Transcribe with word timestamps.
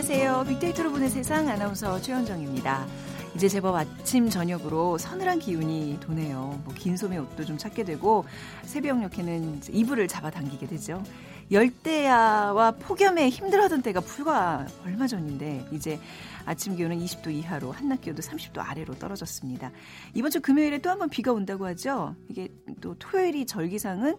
안녕하세요. 0.00 0.44
빅데이터로 0.46 0.90
보는 0.90 1.08
세상 1.08 1.48
아나운서 1.48 1.98
최현정입니다. 2.02 2.86
이제 3.34 3.48
제법 3.48 3.76
아침 3.76 4.28
저녁으로 4.28 4.98
서늘한 4.98 5.38
기운이 5.38 6.00
도네요. 6.00 6.60
뭐 6.64 6.74
긴 6.74 6.98
소매 6.98 7.16
옷도 7.16 7.46
좀 7.46 7.56
찾게 7.56 7.84
되고 7.84 8.26
새벽녘에는 8.64 9.62
이불을 9.70 10.06
잡아당기게 10.06 10.66
되죠. 10.66 11.02
열대야와 11.50 12.72
폭염에 12.72 13.30
힘들어하던 13.30 13.80
때가 13.80 14.00
불과 14.00 14.66
얼마 14.84 15.06
전인데 15.06 15.68
이제 15.72 15.98
아침 16.44 16.76
기온은 16.76 16.98
20도 16.98 17.30
이하로 17.32 17.72
한낮 17.72 18.02
기온도 18.02 18.20
30도 18.20 18.58
아래로 18.58 18.96
떨어졌습니다. 18.98 19.70
이번 20.12 20.30
주 20.30 20.42
금요일에 20.42 20.76
또 20.82 20.90
한 20.90 20.98
번 20.98 21.08
비가 21.08 21.32
온다고 21.32 21.64
하죠. 21.68 22.14
이게 22.28 22.48
또 22.82 22.94
토요일이 22.98 23.46
절기상은 23.46 24.16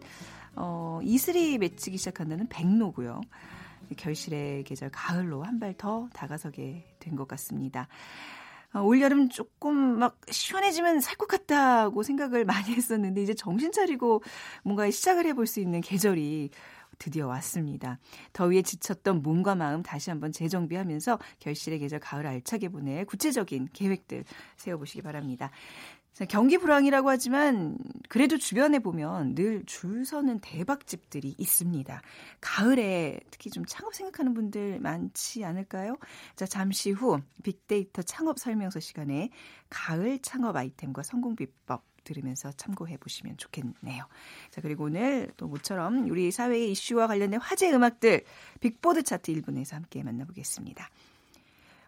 어, 0.56 1.00
이슬이 1.04 1.60
맺히기 1.60 2.00
시작한다는 2.00 2.48
백로고요. 2.50 3.22
결실의 3.96 4.64
계절 4.64 4.90
가을로 4.90 5.44
한 5.44 5.60
발 5.60 5.74
더 5.78 6.10
다가서게 6.14 6.96
된 7.00 7.16
것 7.16 7.28
같습니다. 7.28 7.88
어, 8.74 8.82
올여름 8.82 9.30
조금 9.30 9.76
막 10.00 10.20
시원해지면 10.30 11.00
살 11.02 11.16
것 11.18 11.28
같다고 11.28 12.04
생각을 12.04 12.46
많이 12.46 12.74
했었는데 12.76 13.22
이제 13.24 13.34
정신 13.34 13.72
차리고 13.72 14.22
뭔가 14.64 14.90
시작을 14.90 15.26
해볼 15.28 15.48
수 15.48 15.60
있는 15.60 15.82
계절이 15.82 16.50
드디어 17.00 17.28
왔습니다. 17.28 18.00
더위에 18.34 18.64
지쳤던 18.64 19.22
몸과 19.22 19.54
마음 19.56 19.84
다시 19.84 20.10
한번 20.10 20.32
재정비하면서 20.32 21.20
결실의 21.40 21.78
계절 21.80 22.00
가을 22.00 22.26
알차게 22.26 22.70
보낼 22.70 23.06
구체적인 23.06 23.70
계획들 23.72 24.24
세워보시기 24.56 25.04
바랍니다. 25.04 25.52
경기 26.26 26.58
불황이라고 26.58 27.10
하지만 27.10 27.78
그래도 28.10 28.38
주변에 28.38 28.80
보면 28.80 29.36
늘 29.36 29.64
줄 29.68 30.06
서는 30.06 30.40
대박집들이 30.40 31.36
있습니다. 31.38 32.02
가을에 32.42 33.20
특히 33.30 33.50
좀 33.52 33.66
창업 33.66 33.94
생각하는 33.94 34.34
분들 34.34 34.80
많지 34.80 35.44
않을까요? 35.46 35.98
자, 36.36 36.46
잠시 36.46 36.92
후 36.92 37.20
빅데이터 37.44 38.02
창업 38.02 38.40
설명서 38.40 38.80
시간에 38.80 39.30
가을 39.70 40.20
창업 40.20 40.56
아이템과 40.56 41.04
성공 41.04 41.36
비법 41.36 41.84
들으면서 42.04 42.52
참고해 42.54 42.98
보시면 42.98 43.38
좋겠네요. 43.38 44.08
자, 44.50 44.62
그리고 44.62 44.86
오늘 44.86 45.32
또 45.38 45.48
모처럼 45.48 46.10
우리 46.10 46.32
사회의 46.32 46.72
이슈와 46.72 47.08
관련된 47.08 47.40
화제 47.42 47.70
음악들 47.72 48.24
빅보드 48.62 49.04
차트 49.04 49.34
1분에서 49.34 49.74
함께 49.74 50.02
만나보겠습니다. 50.04 50.90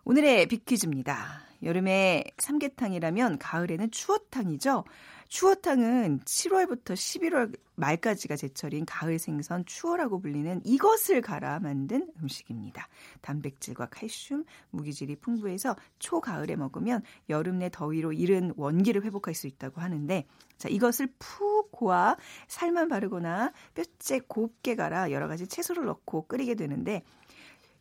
오늘의 0.04 0.48
빅퀴즈입니다. 0.48 1.49
여름에 1.64 2.24
삼계탕이라면 2.38 3.40
가을에는 3.40 3.92
추어탕이죠. 3.92 4.84
추어탕은 5.30 6.22
7월부터 6.22 6.94
11월 6.94 7.56
말까지가 7.76 8.36
제철인 8.36 8.86
가을 8.86 9.20
생선 9.20 9.64
추어라고 9.64 10.20
불리는 10.20 10.62
이것을 10.66 11.22
갈아 11.22 11.60
만든 11.60 12.12
음식입니다. 12.22 12.88
단백질과 13.22 13.88
칼슘, 13.88 14.44
무기질이 14.72 15.18
풍부해서 15.18 15.76
초가을에 16.00 16.56
먹으면 16.56 17.04
여름 17.30 17.60
내 17.60 17.70
더위로 17.70 18.12
잃은 18.12 18.54
원기를 18.58 19.04
회복할 19.04 19.36
수 19.36 19.46
있다고 19.46 19.82
하는데 19.82 20.26
자, 20.58 20.68
이것을 20.68 21.14
푹 21.20 21.72
고아 21.72 22.18
살만 22.48 22.90
바르거나 22.90 23.54
뼈째 23.76 24.22
곱게 24.28 24.76
갈아 24.76 25.12
여러 25.12 25.28
가지 25.28 25.48
채소를 25.48 25.86
넣고 25.86 26.26
끓이게 26.28 26.56
되는데 26.56 27.04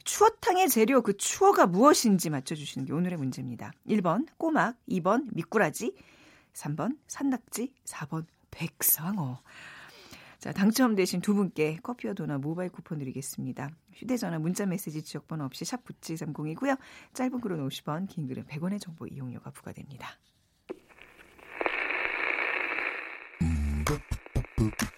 추어탕의 0.08 0.70
재료 0.70 1.02
그 1.02 1.18
추어가 1.18 1.66
무엇인지 1.66 2.30
맞춰주시는 2.30 2.86
게 2.86 2.94
오늘의 2.94 3.18
문제입니다. 3.18 3.72
1번 3.86 4.26
꼬막, 4.38 4.76
2번 4.88 5.26
미꾸라지, 5.34 5.94
3번 6.54 6.96
산낙지, 7.06 7.74
4번 7.84 8.24
백상어. 8.50 9.42
자, 10.38 10.52
당첨되신 10.52 11.20
두 11.20 11.34
분께 11.34 11.76
커피와 11.82 12.14
도넛 12.14 12.40
모바일 12.40 12.70
쿠폰 12.70 12.98
드리겠습니다. 13.00 13.68
휴대전화 13.92 14.38
문자 14.38 14.64
메시지 14.64 15.02
지역번호 15.02 15.44
없이 15.44 15.66
샵 15.66 15.84
9730이고요. 15.84 16.78
짧은 17.12 17.42
글은 17.42 17.68
50원, 17.68 18.08
긴 18.08 18.28
글은 18.28 18.46
100원의 18.46 18.80
정보 18.80 19.06
이용료가 19.06 19.50
부과됩니다. 19.50 20.08
Yeah. 24.60 24.97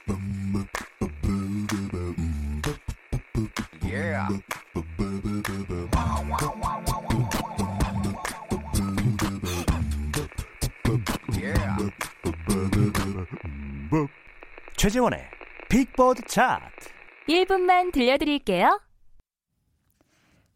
최재원의 14.77 15.21
빅보드 15.69 16.23
차트 16.27 16.91
1분만 17.29 17.93
들려드릴게요. 17.93 18.81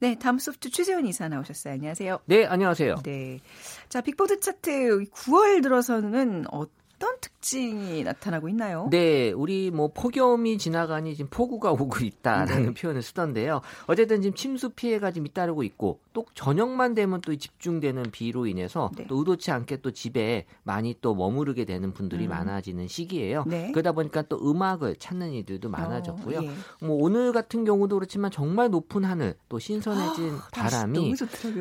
네, 0.00 0.18
다음 0.18 0.38
소프트 0.38 0.70
최재원 0.70 1.06
이사 1.06 1.28
나오셨어요. 1.28 1.74
안녕하세요. 1.74 2.20
네, 2.26 2.44
안녕하세요. 2.44 2.96
네. 3.04 3.40
자, 3.88 4.00
빅보드 4.00 4.40
차트 4.40 5.04
9월 5.10 5.62
들어서는 5.62 6.44
어떤 6.50 6.83
특징이 7.44 8.02
나타나고 8.04 8.48
있나요? 8.48 8.88
네, 8.90 9.30
우리 9.32 9.70
뭐 9.70 9.88
폭염이 9.92 10.56
지나가니 10.56 11.14
지금 11.14 11.28
폭우가 11.28 11.72
오고 11.72 12.02
있다라는 12.02 12.72
네. 12.72 12.74
표현을 12.74 13.02
쓰던데요. 13.02 13.60
어쨌든 13.86 14.22
지금 14.22 14.34
침수 14.34 14.70
피해가 14.70 15.10
지금 15.10 15.26
잇따르고 15.26 15.62
있고 15.64 16.00
또 16.14 16.24
저녁만 16.34 16.94
되면 16.94 17.20
또 17.20 17.36
집중되는 17.36 18.04
비로 18.12 18.46
인해서 18.46 18.90
네. 18.96 19.06
또 19.08 19.18
의도치 19.18 19.50
않게 19.50 19.82
또 19.82 19.90
집에 19.90 20.46
많이 20.62 20.94
또 21.02 21.14
머무르게 21.14 21.66
되는 21.66 21.92
분들이 21.92 22.24
음. 22.24 22.30
많아지는 22.30 22.88
시기예요. 22.88 23.44
네. 23.46 23.70
그러다 23.72 23.92
보니까 23.92 24.22
또 24.22 24.38
음악을 24.38 24.96
찾는 24.96 25.32
이들도 25.34 25.68
많아졌고요. 25.68 26.38
어, 26.38 26.42
예. 26.44 26.50
뭐 26.86 26.96
오늘 26.98 27.32
같은 27.32 27.66
경우도 27.66 27.96
그렇지만 27.96 28.30
정말 28.30 28.70
높은 28.70 29.04
하늘 29.04 29.34
또 29.50 29.58
신선해진 29.58 30.30
아, 30.30 30.48
바람이 30.50 31.14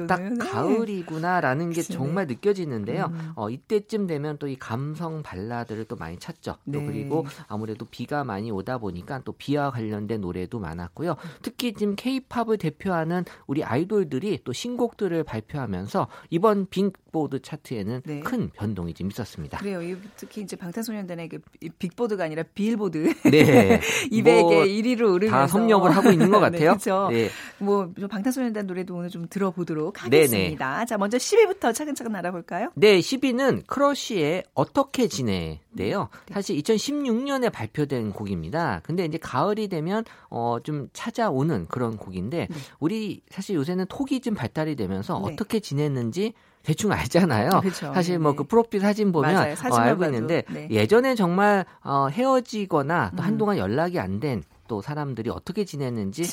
딱 0.07 0.21
네. 0.21 0.37
가을이구나라는 0.37 1.71
게 1.71 1.81
정말 1.81 2.27
느껴지는데요. 2.27 3.09
음. 3.11 3.31
어, 3.35 3.49
이때쯤 3.49 4.07
되면 4.07 4.37
또 4.37 4.47
이 4.53 4.55
감성 4.55 5.23
발라드 5.23 5.72
를또 5.75 5.95
많이 5.95 6.17
찾죠. 6.17 6.55
네. 6.65 6.77
또 6.77 6.85
그리고 6.85 7.25
아무래도 7.47 7.85
비가 7.85 8.23
많이 8.23 8.51
오다 8.51 8.77
보니까 8.77 9.21
또 9.25 9.31
비와 9.33 9.71
관련된 9.71 10.21
노래도 10.21 10.59
많았고요. 10.59 11.15
특히 11.41 11.73
지금 11.73 11.95
케이팝을 11.95 12.57
대표하는 12.57 13.25
우리 13.47 13.63
아이돌들이 13.63 14.41
또 14.43 14.53
신곡들을 14.53 15.23
발표하면서 15.23 16.07
이번 16.29 16.67
빅보드 16.69 17.41
차트에는 17.41 18.01
네. 18.05 18.19
큰 18.21 18.49
변동이 18.51 18.93
좀 18.93 19.09
있었습니다. 19.09 19.57
그래요. 19.57 19.97
특히 20.15 20.41
이제 20.41 20.55
방탄소년단의 20.55 21.29
그 21.29 21.39
빅보드가 21.79 22.23
아니라 22.23 22.43
빌보드 22.53 23.13
네. 23.29 23.79
200에 24.11 24.41
뭐 24.41 24.51
1위로 24.63 25.13
오르면서 25.13 25.29
다 25.29 25.47
섭렵을 25.47 25.91
하고 25.91 26.11
있는 26.11 26.29
것 26.29 26.39
네, 26.39 26.41
같아요. 26.41 26.59
네, 26.59 26.65
그렇죠. 26.65 27.09
네. 27.11 27.29
뭐 27.59 27.91
방탄소년단 28.09 28.67
노래도 28.67 28.95
오늘 28.95 29.09
좀 29.09 29.27
들어보도록 29.29 30.03
하겠습니다. 30.03 30.73
네네. 30.75 30.85
자, 30.85 30.97
먼저 30.97 31.17
10위부터 31.17 31.73
차근차근 31.73 32.15
알아볼까요? 32.15 32.71
네, 32.75 32.99
10위는 32.99 33.65
크러쉬의 33.67 34.43
어떻게 34.53 35.07
지내 35.07 35.61
인데요. 35.73 36.09
네. 36.27 36.33
사실 36.33 36.55
2016년에 36.57 37.51
발표된 37.51 38.11
곡입니다. 38.11 38.81
근데 38.83 39.05
이제 39.05 39.17
가을이 39.17 39.67
되면 39.67 40.03
어 40.29 40.53
좀 40.63 40.87
찾아오는 40.93 41.67
그런 41.67 41.97
곡인데 41.97 42.47
네. 42.49 42.55
우리 42.79 43.21
사실 43.29 43.55
요새는 43.55 43.87
톡이 43.89 44.21
좀 44.21 44.33
발달이 44.33 44.75
되면서 44.75 45.19
네. 45.25 45.33
어떻게 45.33 45.59
지냈는지 45.59 46.33
대충 46.63 46.91
알잖아요. 46.93 47.49
그렇죠. 47.59 47.93
사실 47.93 48.19
뭐그 48.19 48.43
네. 48.43 48.47
프로필 48.47 48.79
사진 48.79 49.11
보면 49.11 49.35
어, 49.35 49.75
알고 49.75 50.05
있는데 50.05 50.43
네. 50.49 50.67
예전에 50.71 51.15
정말 51.15 51.65
어, 51.83 52.07
헤어지거나 52.09 53.11
또 53.17 53.23
음. 53.23 53.27
한동안 53.27 53.57
연락이 53.57 53.99
안 53.99 54.19
된 54.19 54.43
또 54.67 54.81
사람들이 54.81 55.29
어떻게 55.29 55.65
지냈는지. 55.65 56.23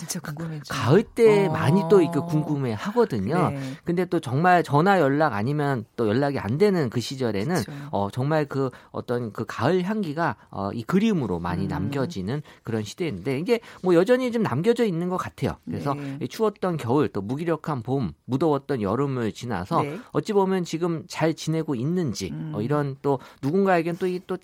가을 0.68 1.02
때 1.02 1.46
어. 1.46 1.52
많이 1.52 1.82
또 1.90 2.00
이거 2.00 2.24
궁금해 2.24 2.72
하거든요. 2.72 3.50
네. 3.50 3.60
근데 3.84 4.04
또 4.06 4.20
정말 4.20 4.62
전화 4.62 5.00
연락 5.00 5.34
아니면 5.34 5.84
또 5.96 6.08
연락이 6.08 6.38
안 6.38 6.58
되는 6.58 6.90
그 6.90 7.00
시절에는 7.00 7.56
그쵸. 7.56 7.72
어 7.90 8.08
정말 8.10 8.46
그 8.46 8.70
어떤 8.92 9.32
그 9.32 9.44
가을 9.46 9.82
향기가 9.82 10.36
어 10.50 10.70
이 10.72 10.82
그림으로 10.82 11.38
많이 11.38 11.64
음. 11.64 11.68
남겨지는 11.68 12.42
그런 12.62 12.82
시대인데 12.82 13.38
이게 13.38 13.60
뭐 13.82 13.94
여전히 13.94 14.30
좀 14.32 14.42
남겨져 14.42 14.84
있는 14.84 15.08
것 15.08 15.16
같아요. 15.16 15.56
그래서 15.64 15.94
네. 15.94 16.26
추웠던 16.26 16.76
겨울 16.76 17.08
또 17.08 17.20
무기력한 17.20 17.82
봄, 17.82 18.12
무더웠던 18.24 18.82
여름을 18.82 19.32
지나서 19.32 19.82
네. 19.82 19.98
어찌 20.12 20.32
보면 20.32 20.64
지금 20.64 21.04
잘 21.08 21.34
지내고 21.34 21.74
있는지 21.74 22.30
음. 22.30 22.52
어 22.54 22.62
이런 22.62 22.96
또 23.02 23.18
누군가에겐 23.42 23.96
또이또 23.96 24.38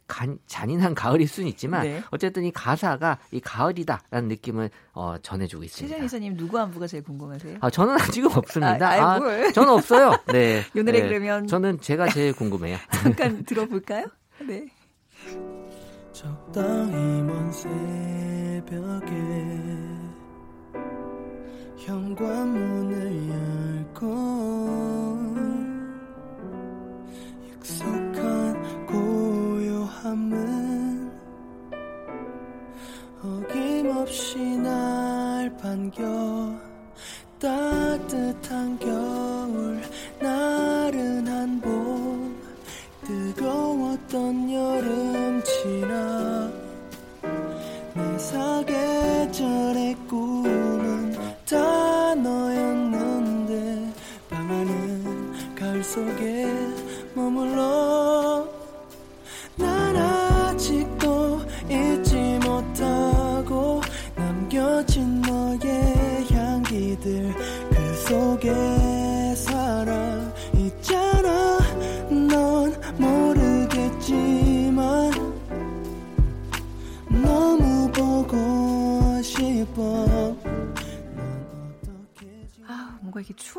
잔인한 0.46 0.94
가을일 0.94 1.28
수는 1.28 1.48
있지만 1.50 1.82
네. 1.82 2.02
어쨌든 2.10 2.44
이 2.44 2.50
가사가 2.50 3.18
이 3.30 3.40
가을 3.40 3.75
가을이다라는 3.76 4.28
느낌을 4.28 4.70
어, 4.94 5.16
전해주고 5.22 5.64
있습니다. 5.64 5.94
최정 5.94 6.04
이사님 6.04 6.36
누구 6.36 6.58
안부가 6.58 6.86
제일 6.86 7.02
궁금하세요? 7.04 7.58
아 7.60 7.70
저는 7.70 7.94
아직은 7.94 8.32
없습니다. 8.32 8.88
아, 8.88 9.14
아 9.14 9.52
저는 9.52 9.72
없어요. 9.72 10.16
네. 10.32 10.62
이 10.74 10.82
노래 10.82 11.02
네. 11.02 11.08
그러면 11.08 11.46
저는 11.46 11.80
제가 11.80 12.08
제일 12.08 12.32
궁금해요. 12.32 12.78
잠깐 12.90 13.44
들어볼까요? 13.44 14.06
네. 14.40 14.66
적당히 16.12 17.22
먼 17.22 17.52
새벽에 17.52 19.12
현관문을 21.76 23.28
열고 23.94 24.06
익숙한 27.46 28.86
고요함을 28.86 30.65
없이 34.06 34.38
날 34.38 35.50
반겨. 35.60 36.00
따뜻한 37.40 38.78
겨울 38.78 39.82
나른 40.20 41.26
한봄. 41.26 42.40
뜨거웠던 43.04 44.52
여름 44.52 45.42
지나. 45.42 46.48
내 47.94 48.18
사계절의 48.18 49.96
꿈. 50.08 50.65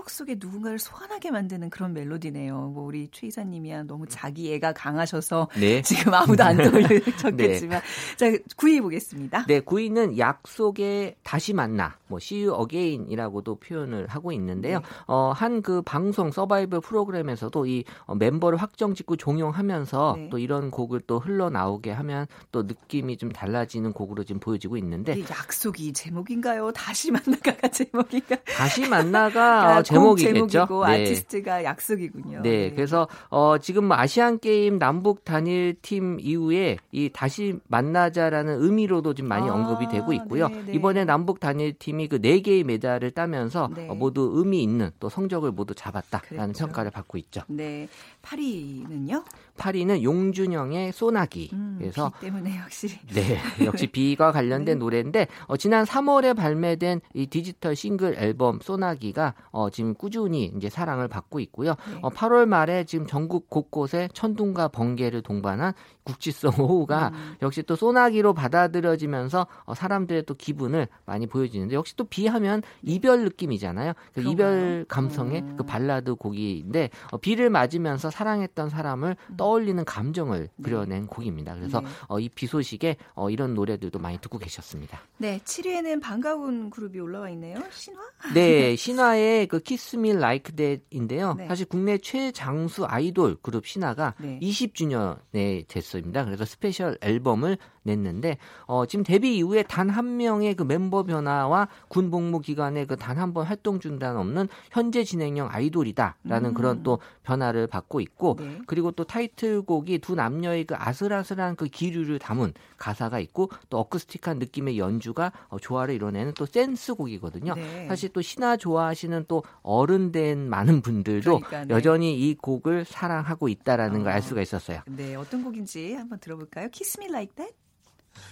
추억 0.08 0.10
속에 0.10 0.36
누군가를 0.40 0.80
소환하게 0.80 1.32
만드는 1.32 1.70
그런 1.70 1.94
멜로디네요. 1.94 2.72
뭐 2.74 2.86
우리 2.86 3.10
최 3.12 3.28
이사님이야 3.28 3.84
너무 3.84 4.06
자기 4.08 4.54
애가 4.54 4.72
강하셔서 4.74 5.50
네. 5.60 5.82
지금 5.84 6.14
아무도 6.14 6.44
안 6.44 6.56
떠올렸겠지만 6.64 7.82
자 8.16 8.26
9위 8.56 8.82
보겠습니다. 8.82 9.46
네, 9.48 9.60
9위는 9.60 10.18
약속에 10.18 11.18
다시 11.24 11.54
만나, 11.54 11.98
뭐 12.08 12.20
See 12.22 12.48
You 12.48 12.62
Again이라고도 12.62 13.56
표현을 13.56 14.08
하고 14.08 14.32
있는데요. 14.32 14.80
네. 14.80 14.86
어, 15.08 15.34
한 15.36 15.58
그 15.62 15.82
방송 15.82 16.32
서바이벌 16.32 16.82
프로그램에서도 16.82 17.66
이 17.66 17.84
어, 18.06 18.16
멤버를 18.16 18.60
확정 18.60 18.94
짓고 18.94 19.18
종용하면서 19.18 20.14
네. 20.16 20.30
또 20.30 20.38
이런 20.38 20.70
곡을 20.72 21.02
또 21.08 21.20
흘러나오게 21.20 21.92
하면 21.92 22.28
또 22.52 22.64
느낌이 22.64 23.18
좀 23.18 23.32
달라지는 23.32 23.92
곡으로 23.92 24.24
지금 24.24 24.40
보여지고 24.40 24.78
있는데 24.78 25.20
약속이 25.20 25.94
제목인가요? 25.94 26.72
다시 26.72 27.12
만나가가 27.12 27.68
제목인가? 27.70 28.38
다시 28.46 28.88
만나가 28.88 29.80
어, 29.82 29.84
제목이겠죠. 29.98 30.40
곡 30.40 30.50
제목이고 30.52 30.86
네. 30.88 30.94
아티스트가 31.04 31.64
약속이군요. 31.64 32.42
네, 32.44 32.72
그래서 32.72 33.08
어 33.30 33.58
지금 33.58 33.86
뭐 33.86 33.98
아시안 33.98 34.40
게임 34.40 34.78
남북 34.78 35.24
단일 35.26 35.76
팀 35.82 36.20
이후에 36.20 36.78
이 36.92 37.10
다시 37.12 37.56
만나자라는 37.68 38.62
의미로도 38.62 39.14
지금 39.16 39.28
많이 39.30 39.50
아, 39.50 39.54
언급이 39.54 39.88
되고 39.90 40.14
있고요. 40.14 40.50
네, 40.50 40.64
네. 40.68 40.74
이번에 40.74 41.06
남북 41.06 41.40
단일 41.40 41.74
팀이 41.74 42.08
그 42.10 42.18
네 42.28 42.42
개의 42.42 42.64
메달을 42.66 43.12
따면서 43.12 43.70
네. 43.74 43.88
어, 43.90 43.96
모두 43.96 44.32
의미 44.36 44.62
있는 44.62 44.92
또 45.00 45.08
성적을 45.08 45.52
모두 45.52 45.74
잡았다라는 45.74 46.38
그랬죠. 46.38 46.66
평가를 46.66 46.92
받고 46.92 47.18
있죠. 47.20 47.42
네. 47.48 47.88
8위는요? 48.22 49.24
8위는 49.58 50.04
용준형의 50.04 50.92
소나기. 50.94 51.50
음, 51.54 51.76
그래서 51.80 52.12
비 52.20 52.28
때문에 52.28 52.52
확실히 52.58 52.98
네, 53.14 53.38
역시 53.66 53.88
비가 53.88 54.32
관련된 54.32 54.66
네. 54.66 54.76
노래인데 54.76 55.28
어, 55.48 55.58
지난 55.58 55.84
3월에 55.86 56.36
발매된 56.36 57.02
이 57.14 57.28
디지털 57.28 57.76
싱글 57.76 58.16
앨범 58.18 58.60
소나기가 58.62 59.34
어, 59.52 59.70
지금 59.70 59.94
꾸준히 59.94 60.52
이제 60.56 60.70
사랑을 60.70 61.08
받고 61.08 61.40
있고요. 61.42 61.72
네. 61.92 62.00
어, 62.02 62.10
8월 62.10 62.46
말에 62.46 62.86
지금 62.86 63.06
전국 63.08 63.50
곳곳에 63.50 64.10
천둥과 64.14 64.70
번개를 64.70 65.22
동반한 65.22 65.74
국지성 66.08 66.54
호우가 66.54 67.10
음. 67.14 67.36
역시 67.42 67.62
또 67.64 67.76
소나기로 67.76 68.34
받아들여지면서 68.34 69.46
어, 69.66 69.74
사람들의 69.76 70.24
또 70.26 70.34
기분을 70.34 70.88
많이 71.06 71.28
보여주는데 71.28 71.76
역시 71.76 71.96
또 71.98 72.06
비하면 72.06 72.64
이별 72.82 73.24
느낌이잖아요. 73.26 73.94
그? 74.14 74.22
이별 74.22 74.86
감성의 74.88 75.42
음. 75.42 75.58
그 75.58 75.64
발라드 75.64 76.16
곡인데 76.16 76.90
어, 77.12 77.18
비를 77.18 77.50
맞으면서 77.50 78.10
사랑했던 78.10 78.70
사람을 78.70 79.18
떠올리는 79.36 79.84
감정을 79.84 80.50
그려낸 80.64 81.08
곡입니다. 81.08 81.56
그래서 81.56 81.80
음. 81.80 81.84
네. 81.84 81.90
어, 82.08 82.20
이 82.20 82.29
비 82.29 82.48
소식에 82.48 82.96
어, 83.14 83.30
이런 83.30 83.54
노래들도 83.54 84.00
많이 84.00 84.18
듣고 84.20 84.38
계셨습니다. 84.38 85.02
네, 85.18 85.40
7위에는 85.44 86.02
반가운 86.02 86.70
그룹이 86.70 87.00
올라와 87.00 87.30
있네요. 87.32 87.58
신화? 87.72 88.00
네, 88.34 88.76
신화의 88.76 89.48
Kiss 89.48 89.62
Me 89.96 90.12
Like 90.12 90.56
That인데요. 90.56 91.34
네. 91.34 91.48
사실 91.48 91.66
국내 91.66 91.98
최장수 91.98 92.86
아이돌 92.86 93.38
그룹 93.42 93.68
신화가 93.68 94.16
네. 94.20 94.40
20주년에 94.42 95.68
됐 95.68 95.84
습니다. 96.02 96.26
그래서 96.26 96.46
스페셜 96.46 96.98
앨범을 97.02 97.58
냈는데 97.84 98.38
어, 98.66 98.86
지금 98.86 99.04
데뷔 99.04 99.38
이후에 99.38 99.64
단 99.64 99.88
한 99.90 100.18
명의 100.18 100.54
그 100.54 100.64
멤버 100.64 101.04
변화와 101.04 101.70
군 101.88 102.12
복무 102.12 102.42
기간에 102.42 102.86
그 102.86 102.96
단 102.98 103.18
한 103.18 103.34
번 103.34 103.46
활동 103.46 103.80
중단 103.80 104.18
없는 104.18 104.48
현재 104.72 105.04
진행형 105.04 105.48
아이돌이다라는 105.52 106.50
음. 106.50 106.54
그런 106.54 106.84
또 106.84 107.00
변화를 107.24 107.68
받고 107.68 108.02
있고 108.02 108.36
네. 108.40 108.60
그리고 108.68 108.92
또 108.92 109.06
타이틀곡이 109.06 110.00
두 110.00 110.16
남녀의 110.16 110.66
그 110.66 110.76
아슬아슬한 110.78 111.56
그 111.56 111.66
기류를 111.68 112.20
담은 112.20 112.54
가사가 112.78 113.20
있고 113.20 113.50
또 113.70 113.80
어쿠스틱한 113.80 114.40
느낌의 114.40 114.78
연주가 114.78 115.32
어, 115.48 115.58
조화를 115.60 115.96
이뤄내는 115.96 116.34
또 116.34 116.46
댄스곡이거든요. 116.46 117.56
네. 117.56 117.88
사실 117.88 118.10
또 118.10 118.22
신화 118.22 118.58
좋아하시는 118.58 119.26
또 119.28 119.44
어른된 119.64 120.50
많은 120.50 120.82
분들도 120.82 121.40
그러니까, 121.40 121.66
네. 121.66 121.74
여전히 121.74 122.20
이 122.20 122.36
곡을 122.36 122.86
사랑하고 122.86 123.48
있다라는 123.48 124.04
걸 124.04 124.12
어. 124.12 124.16
알 124.16 124.22
수가 124.22 124.42
있었어요. 124.42 124.82
네, 124.88 125.16
어떤 125.16 125.44
곡인지 125.44 125.87
한번 125.96 126.20
들어볼까요? 126.20 126.70
Kiss 126.72 127.00
Me 127.00 127.08
Like 127.10 127.34
That? 127.36 127.54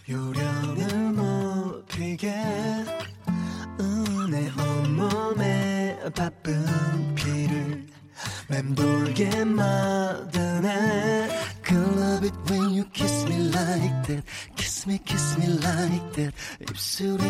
요령을 0.09 1.13
못 1.13 1.85
피게 1.87 2.33
내 4.29 4.49
온몸에 4.49 5.99
바쁜 6.15 7.15
피를 7.15 7.85
맴돌게 8.49 9.45
만드네 9.45 11.45
I 11.67 11.75
love 11.77 12.23
it 12.23 12.35
when 12.49 12.73
you 12.73 12.85
kiss 12.93 13.25
me 13.27 13.49
like 13.51 14.07
that 14.07 14.23
Kiss 14.55 14.87
me 14.87 14.97
kiss 15.05 15.37
me 15.37 15.47
like 15.59 16.11
that 16.13 16.33
입술이 16.61 17.24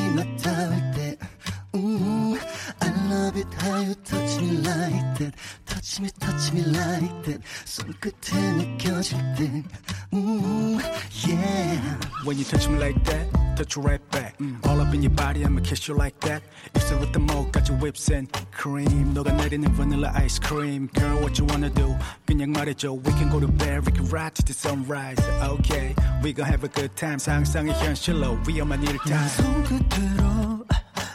body, 15.85 15.85
I'ma 15.85 15.85
kiss 15.85 15.89
you 15.89 15.97
like 15.97 16.19
that. 16.21 16.43
입술부터 16.75 17.21
목까지 17.21 17.73
whips 17.81 18.13
and 18.13 18.31
cream. 18.57 19.15
너가 19.15 19.33
내리는 19.33 19.73
vanilla 19.75 20.11
ice 20.15 20.39
cream. 20.39 20.89
Girl, 20.95 21.19
what 21.21 21.39
you 21.39 21.47
wanna 21.47 21.71
do? 21.71 21.97
그냥 22.27 22.53
말해줘. 22.53 22.93
We 22.93 23.13
can 23.13 23.31
go 23.31 23.41
to 23.41 23.49
bed, 23.49 23.87
we 23.87 23.93
can 23.93 24.09
ride 24.09 24.35
to 24.35 24.43
the 24.43 24.53
sunrise. 24.55 25.19
Okay, 25.43 25.95
we 26.23 26.33
gon' 26.33 26.47
have 26.47 26.65
a 26.65 26.69
good 26.69 26.95
time. 26.97 27.19
상상의 27.19 27.75
현실로 27.75 28.39
위험한 28.47 28.83
일을 28.83 28.99
다. 28.99 29.29
손끝으로 29.29 30.67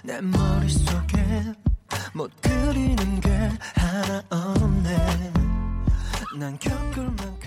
내 0.04 0.22
머릿속에 0.22 1.54
못 2.14 2.32
그리는 2.42 3.20
게 3.20 3.30
하나 3.76 4.24
없네 4.30 5.34
난 6.38 6.58
겪을 6.60 7.04
만큼 7.04 7.39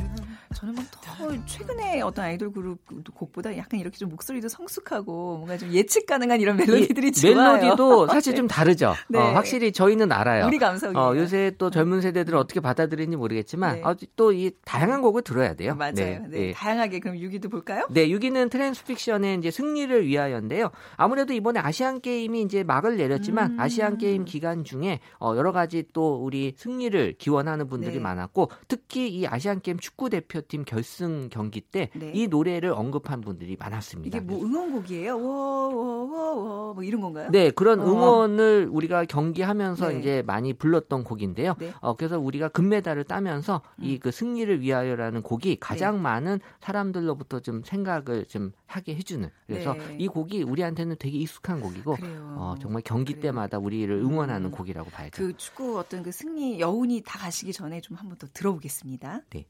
뭐더 1.23 1.45
최근에 1.45 2.01
어떤 2.01 2.25
아이돌 2.25 2.51
그룹 2.51 2.79
곡보다 3.13 3.55
약간 3.57 3.79
이렇게 3.79 3.97
좀 3.97 4.09
목소리도 4.09 4.47
성숙하고 4.49 5.37
뭔가 5.37 5.57
좀 5.57 5.71
예측 5.71 6.05
가능한 6.05 6.41
이런 6.41 6.57
멜로디들이 6.57 7.07
이 7.07 7.11
좋아요. 7.11 7.57
멜로디도 7.57 8.07
사실 8.07 8.35
좀 8.35 8.47
다르죠. 8.53 8.93
네. 9.09 9.19
어, 9.19 9.33
확실히 9.33 9.71
저희는 9.71 10.11
알아요. 10.11 10.47
우리 10.47 10.57
감성이에요. 10.57 10.97
어, 10.97 11.17
요새 11.17 11.51
또 11.57 11.69
젊은 11.69 12.01
세대들은 12.01 12.37
어떻게 12.37 12.59
받아들이는지 12.59 13.17
모르겠지만 13.17 13.75
네. 13.75 13.81
어, 13.83 13.95
또이 14.15 14.51
다양한 14.65 15.01
곡을 15.01 15.21
들어야 15.23 15.53
돼요. 15.53 15.75
맞아요. 15.75 15.93
네, 15.93 16.21
네. 16.29 16.51
다양하게 16.53 16.99
그럼 16.99 17.17
6위도 17.17 17.49
볼까요? 17.49 17.87
네, 17.89 18.07
6위는 18.07 18.49
트랜스픽션의 18.49 19.37
이제 19.39 19.51
승리를 19.51 20.05
위하여인데요. 20.05 20.71
아무래도 20.95 21.33
이번에 21.33 21.59
아시안 21.59 22.01
게임이 22.01 22.41
이제 22.41 22.63
막을 22.63 22.97
내렸지만 22.97 23.53
음. 23.53 23.59
아시안 23.59 23.97
게임 23.97 24.25
기간 24.25 24.63
중에 24.63 24.99
어, 25.19 25.33
여러 25.35 25.51
가지 25.51 25.83
또 25.93 26.15
우리 26.15 26.53
승리를 26.57 27.15
기원하는 27.17 27.67
분들이 27.67 27.93
네. 27.93 27.99
많았고 27.99 28.49
특히 28.67 29.09
이 29.09 29.27
아시안 29.27 29.61
게임 29.61 29.79
축구 29.79 30.09
대표팀 30.09 30.65
결승 30.65 31.12
경기 31.31 31.61
때이 31.61 31.89
네. 31.93 32.27
노래를 32.27 32.71
언급한 32.71 33.21
분들이 33.21 33.55
많았습니다. 33.59 34.17
이게 34.17 34.25
뭐 34.25 34.43
응원곡이에요? 34.43 35.15
워워워워 35.21 36.73
뭐 36.73 36.83
이런 36.83 37.01
건가요? 37.01 37.29
네, 37.31 37.51
그런 37.51 37.79
어. 37.81 37.85
응원을 37.85 38.69
우리가 38.71 39.05
경기하면서 39.05 39.89
네. 39.89 39.99
이제 39.99 40.23
많이 40.25 40.53
불렀던 40.53 41.03
곡인데요. 41.03 41.55
네. 41.59 41.73
어, 41.81 41.95
그래서 41.95 42.19
우리가 42.19 42.49
금메달을 42.49 43.03
따면서 43.05 43.61
음. 43.79 43.85
이그 43.85 44.11
승리를 44.11 44.61
위하여라는 44.61 45.21
곡이 45.21 45.57
가장 45.59 45.95
네. 45.95 46.01
많은 46.01 46.39
사람들로부터 46.61 47.39
좀 47.39 47.63
생각을 47.63 48.25
좀 48.25 48.51
하게 48.65 48.95
해주는. 48.95 49.29
그래서 49.47 49.73
네. 49.73 49.97
이 49.99 50.07
곡이 50.07 50.43
우리한테는 50.43 50.95
되게 50.99 51.17
익숙한 51.17 51.61
곡이고. 51.61 51.97
어, 52.35 52.55
정말 52.59 52.81
경기 52.83 53.13
그래요. 53.13 53.23
때마다 53.23 53.57
우리를 53.57 53.93
응원하는 53.95 54.47
음. 54.47 54.51
곡이라고 54.51 54.89
봐야죠. 54.89 55.11
그 55.15 55.35
축구 55.37 55.77
어떤 55.79 56.03
그 56.03 56.11
승리 56.11 56.59
여운이 56.59 57.03
다 57.05 57.19
가시기 57.19 57.53
전에 57.53 57.81
좀 57.81 57.97
한번 57.97 58.17
더 58.17 58.27
들어보겠습니다. 58.33 59.21
네. 59.29 59.45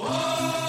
oh. 0.00 0.67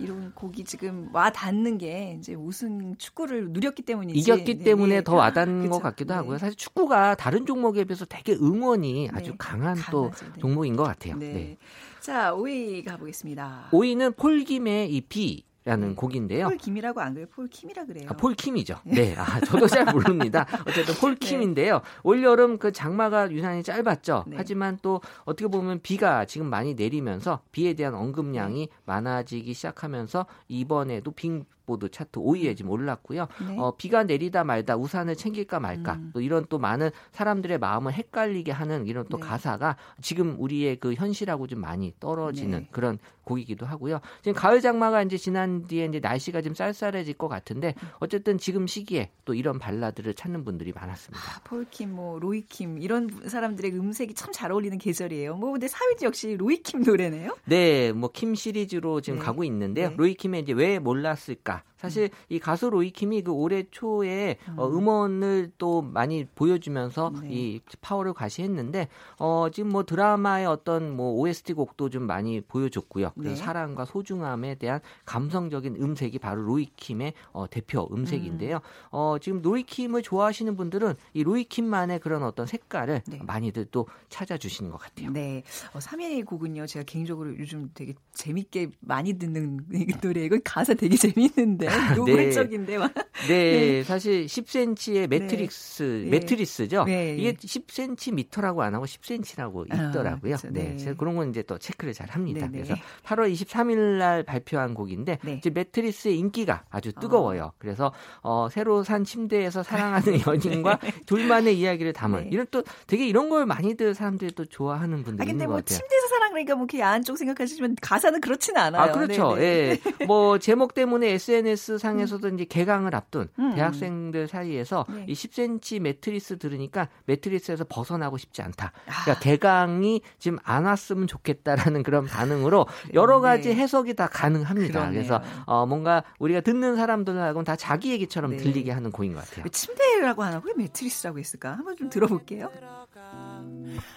이렇게 0.00 0.64
지금 0.64 1.08
와 1.12 1.30
닿는 1.30 1.78
게 1.78 2.16
이제 2.18 2.34
우승 2.34 2.96
축구를 2.96 3.50
누렸기 3.50 3.82
때문이지. 3.82 4.18
이겼기 4.18 4.58
네, 4.58 4.64
때문에 4.64 4.96
네. 4.96 5.04
더 5.04 5.14
와닿는 5.16 5.68
것 5.70 5.76
그쵸. 5.78 5.82
같기도 5.82 6.14
네. 6.14 6.16
하고요. 6.18 6.38
사실 6.38 6.56
축구가 6.56 7.14
다른 7.14 7.46
종목에 7.46 7.84
비해서 7.84 8.04
되게 8.04 8.32
응원이 8.34 9.10
아주 9.12 9.30
네, 9.30 9.36
강한 9.38 9.76
또 9.90 10.10
강하죠. 10.10 10.26
네. 10.34 10.40
종목인 10.40 10.76
것 10.76 10.84
같아요. 10.84 11.16
네. 11.16 11.32
네. 11.32 11.56
자, 12.00 12.32
5위 12.34 12.84
가보겠습니다. 12.84 13.68
5위는 13.70 14.16
폴김의 14.16 14.94
이 14.94 15.00
비 15.02 15.44
라는 15.64 15.90
네. 15.90 15.94
곡인데요. 15.94 16.48
폴 16.48 16.58
김이라고 16.58 17.00
안 17.00 17.14
그래요? 17.14 17.26
폴 17.34 17.48
킴이라 17.48 17.86
그래요. 17.86 18.06
아, 18.10 18.14
폴 18.14 18.34
킴이죠. 18.34 18.80
네. 18.84 19.14
아, 19.16 19.40
저도 19.40 19.66
잘 19.66 19.86
모릅니다. 19.86 20.46
어쨌든 20.68 20.94
폴 20.96 21.14
킴인데요. 21.14 21.80
올여름 22.04 22.58
그 22.58 22.70
장마가 22.70 23.30
유난히 23.30 23.62
짧았죠. 23.62 24.24
네. 24.26 24.36
하지만 24.36 24.78
또 24.82 25.00
어떻게 25.24 25.48
보면 25.48 25.80
비가 25.82 26.26
지금 26.26 26.50
많이 26.50 26.74
내리면서 26.74 27.40
비에 27.50 27.72
대한 27.72 27.94
언급량이 27.94 28.68
많아지기 28.84 29.54
시작하면서 29.54 30.26
이번에도 30.48 31.10
빙 31.12 31.46
보드 31.66 31.88
차트 31.90 32.20
5위에 32.20 32.56
지금 32.56 32.70
올랐고요. 32.70 33.26
네. 33.48 33.56
어, 33.58 33.74
비가 33.76 34.04
내리다 34.04 34.44
말다 34.44 34.76
우산을 34.76 35.16
챙길까 35.16 35.60
말까 35.60 35.94
음. 35.94 36.10
또 36.12 36.20
이런 36.20 36.44
또 36.48 36.58
많은 36.58 36.90
사람들의 37.12 37.58
마음을 37.58 37.92
헷갈리게 37.92 38.52
하는 38.52 38.86
이런 38.86 39.06
또 39.08 39.16
네. 39.18 39.26
가사가 39.26 39.76
지금 40.02 40.36
우리의 40.38 40.76
그 40.76 40.94
현실하고 40.94 41.46
좀 41.46 41.60
많이 41.60 41.94
떨어지는 42.00 42.60
네. 42.60 42.68
그런 42.70 42.98
곡이기도 43.24 43.64
하고요. 43.64 44.00
지금 44.22 44.34
가을 44.34 44.60
장마가 44.60 45.02
이제 45.02 45.16
지난 45.16 45.66
뒤에 45.66 45.86
이제 45.86 45.98
날씨가 45.98 46.42
좀 46.42 46.52
쌀쌀해질 46.54 47.14
것 47.14 47.28
같은데 47.28 47.74
어쨌든 47.98 48.36
지금 48.36 48.66
시기에 48.66 49.10
또 49.24 49.32
이런 49.32 49.58
발라드를 49.58 50.12
찾는 50.12 50.44
분들이 50.44 50.72
많았습니다. 50.74 51.18
아, 51.18 51.40
폴킴, 51.44 51.94
뭐 51.94 52.18
로이킴 52.18 52.82
이런 52.82 53.08
사람들의 53.26 53.72
음색이 53.72 54.12
참 54.14 54.34
잘 54.34 54.50
어울리는 54.50 54.76
계절이에요. 54.78 55.36
뭐 55.36 55.52
근데 55.52 55.68
4위 55.68 56.02
역시 56.02 56.36
로이킴 56.36 56.82
노래네요. 56.82 57.36
네, 57.44 57.92
뭐 57.92 58.10
킴 58.12 58.34
시리즈로 58.34 59.00
지금 59.00 59.20
네. 59.20 59.24
가고 59.24 59.44
있는데요. 59.44 59.90
네. 59.90 59.94
로이킴의 59.96 60.42
이제 60.42 60.52
왜 60.52 60.78
몰랐을까? 60.80 61.53
있습니다. 61.54 61.73
사실 61.84 62.10
이 62.28 62.38
가수 62.38 62.70
로이킴이 62.70 63.22
그 63.22 63.32
올해 63.32 63.64
초에 63.70 64.38
어, 64.56 64.66
음원을 64.68 65.52
또 65.58 65.82
많이 65.82 66.24
보여주면서 66.34 67.12
네. 67.22 67.28
이 67.30 67.60
파워를 67.80 68.14
과시했는데 68.14 68.88
어, 69.18 69.48
지금 69.52 69.70
뭐 69.70 69.84
드라마의 69.84 70.46
어떤 70.46 70.96
뭐 70.96 71.12
OST 71.12 71.52
곡도 71.52 71.90
좀 71.90 72.04
많이 72.04 72.40
보여줬고요. 72.40 73.12
그래서 73.14 73.36
네. 73.36 73.42
사랑과 73.42 73.84
소중함에 73.84 74.56
대한 74.56 74.80
감성적인 75.04 75.76
음색이 75.80 76.18
바로 76.18 76.42
로이킴의 76.42 77.12
어, 77.32 77.46
대표 77.48 77.88
음색인데요. 77.92 78.60
어, 78.90 79.16
지금 79.20 79.42
로이킴을 79.42 80.02
좋아하시는 80.02 80.56
분들은 80.56 80.94
이 81.12 81.22
로이킴만의 81.22 82.00
그런 82.00 82.22
어떤 82.22 82.46
색깔을 82.46 83.02
네. 83.06 83.20
많이들 83.22 83.66
또 83.70 83.86
찾아주시는 84.08 84.70
것 84.70 84.78
같아요. 84.78 85.10
네. 85.10 85.42
어, 85.72 85.78
3위 85.78 86.24
곡은요. 86.24 86.66
제가 86.66 86.84
개인적으로 86.84 87.36
요즘 87.38 87.70
되게 87.74 87.94
재밌게 88.12 88.70
많이 88.80 89.14
듣는 89.14 89.60
노래. 90.02 90.24
이거 90.24 90.38
가사 90.44 90.74
되게 90.74 90.96
재밌는데. 90.96 91.68
노골적인데. 91.96 92.78
막. 92.78 92.92
네, 93.28 93.82
사실 93.84 94.26
10cm의 94.26 95.08
매트릭스, 95.08 96.02
네. 96.04 96.10
매트리스죠. 96.10 96.84
네. 96.84 97.16
이게 97.18 97.32
10cm라고 97.34 98.60
안 98.60 98.74
하고 98.74 98.84
10cm라고 98.86 99.66
아, 99.70 99.88
있더라고요. 99.90 100.36
그렇죠. 100.36 100.48
네. 100.50 100.70
네. 100.70 100.76
제가 100.76 100.96
그런 100.96 101.16
건 101.16 101.30
이제 101.30 101.42
또 101.42 101.58
체크를 101.58 101.92
잘 101.92 102.08
합니다. 102.10 102.46
네, 102.46 102.58
네. 102.58 102.64
그래서 102.64 102.74
8월 103.04 103.32
23일 103.32 103.98
날 103.98 104.22
발표한 104.22 104.74
곡인데 104.74 105.18
네. 105.22 105.32
이제 105.34 105.50
매트리스의 105.50 106.18
인기가 106.18 106.64
아주 106.70 106.92
뜨거워요. 106.92 107.52
그래서 107.58 107.92
어, 108.22 108.48
새로 108.50 108.82
산 108.82 109.04
침대에서 109.04 109.62
사랑하는 109.62 110.20
연인과 110.26 110.78
둘만의 111.06 111.58
이야기를 111.58 111.92
담은 111.92 112.24
네. 112.24 112.28
이런 112.32 112.46
또 112.50 112.62
되게 112.86 113.06
이런 113.06 113.28
걸 113.28 113.46
많이들 113.46 113.94
사람들이 113.94 114.32
또 114.32 114.44
좋아하는 114.44 115.00
아, 115.00 115.02
분들이 115.04 115.26
근데 115.28 115.32
있는 115.32 115.46
뭐 115.46 115.56
것 115.56 115.64
같아요. 115.64 115.78
침대에서 115.78 116.08
사랑 116.08 116.30
그러니까 116.30 116.54
뭐 116.54 116.64
이렇게 116.64 116.80
야한 116.80 117.02
쪽 117.04 117.16
생각하시지만 117.16 117.76
가사는 117.80 118.20
그렇진 118.20 118.56
않아요. 118.56 118.82
아, 118.82 118.92
그렇죠. 118.92 119.34
네, 119.36 119.78
네. 119.84 119.90
예. 120.00 120.04
뭐, 120.04 120.38
제목 120.38 120.74
때문에 120.74 121.10
SNS 121.10 121.63
상에서도 121.78 122.28
이제 122.28 122.44
개강을 122.44 122.94
앞둔 122.94 123.28
음. 123.38 123.54
대학생들 123.54 124.28
사이에서 124.28 124.86
네. 124.88 125.06
이 125.08 125.12
10cm 125.12 125.80
매트리스 125.80 126.38
들으니까 126.38 126.88
매트리스에서 127.06 127.64
벗어나고 127.68 128.18
싶지 128.18 128.42
않다. 128.42 128.72
아. 128.86 129.02
그러니까 129.04 129.22
개강이 129.22 130.02
지금 130.18 130.38
안 130.44 130.64
왔으면 130.64 131.06
좋겠다라는 131.06 131.82
그런 131.82 132.06
반응으로 132.06 132.66
여러 132.94 133.20
가지 133.20 133.48
네. 133.50 133.56
해석이 133.56 133.94
다 133.94 134.06
가능합니다. 134.06 134.72
그러네요. 134.72 134.92
그래서 134.92 135.22
어, 135.46 135.66
뭔가 135.66 136.04
우리가 136.18 136.40
듣는 136.40 136.76
사람들하고는 136.76 137.44
다 137.44 137.56
자기 137.56 137.90
얘기처럼 137.92 138.32
네. 138.32 138.36
들리게 138.38 138.70
하는 138.70 138.90
곡인 138.90 139.14
것 139.14 139.24
같아요. 139.24 139.44
왜 139.44 139.50
침대라고 139.50 140.22
안 140.22 140.34
하고 140.34 140.48
왜 140.48 140.54
매트리스라고 140.56 141.18
했을까? 141.18 141.52
한번 141.52 141.76
좀 141.76 141.88
들어볼게요. 141.90 142.50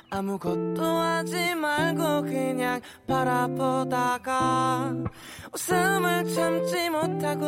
아무것도 0.09 0.83
하지 0.83 1.55
말고 1.55 2.23
그냥 2.23 2.81
바라보다가 3.07 4.93
웃음을 5.53 6.25
참지 6.25 6.89
못하고 6.89 7.45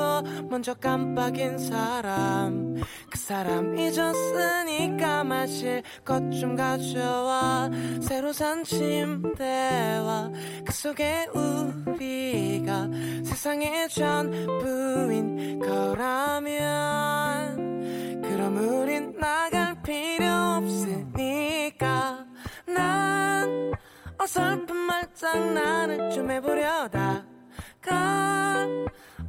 먼저 0.49 0.73
깜빡인 0.73 1.57
사람. 1.57 2.75
그 3.09 3.17
사람 3.17 3.77
잊었으니까 3.77 5.23
마실 5.23 5.83
것 6.05 6.19
좀 6.39 6.55
가져와. 6.55 7.69
새로 8.01 8.31
산 8.33 8.63
침대와 8.63 10.31
그 10.65 10.71
속에 10.71 11.27
우리가 11.33 12.87
세상의 13.23 13.89
전부인 13.89 15.59
거라면. 15.59 16.59
그럼 18.21 18.57
우린 18.57 19.17
나갈 19.19 19.81
필요 19.81 20.25
없으니까 20.57 22.25
난 22.65 23.71
어설픈 24.17 24.75
말장난을 24.75 26.11
좀 26.11 26.31
해보려다가 26.31 28.28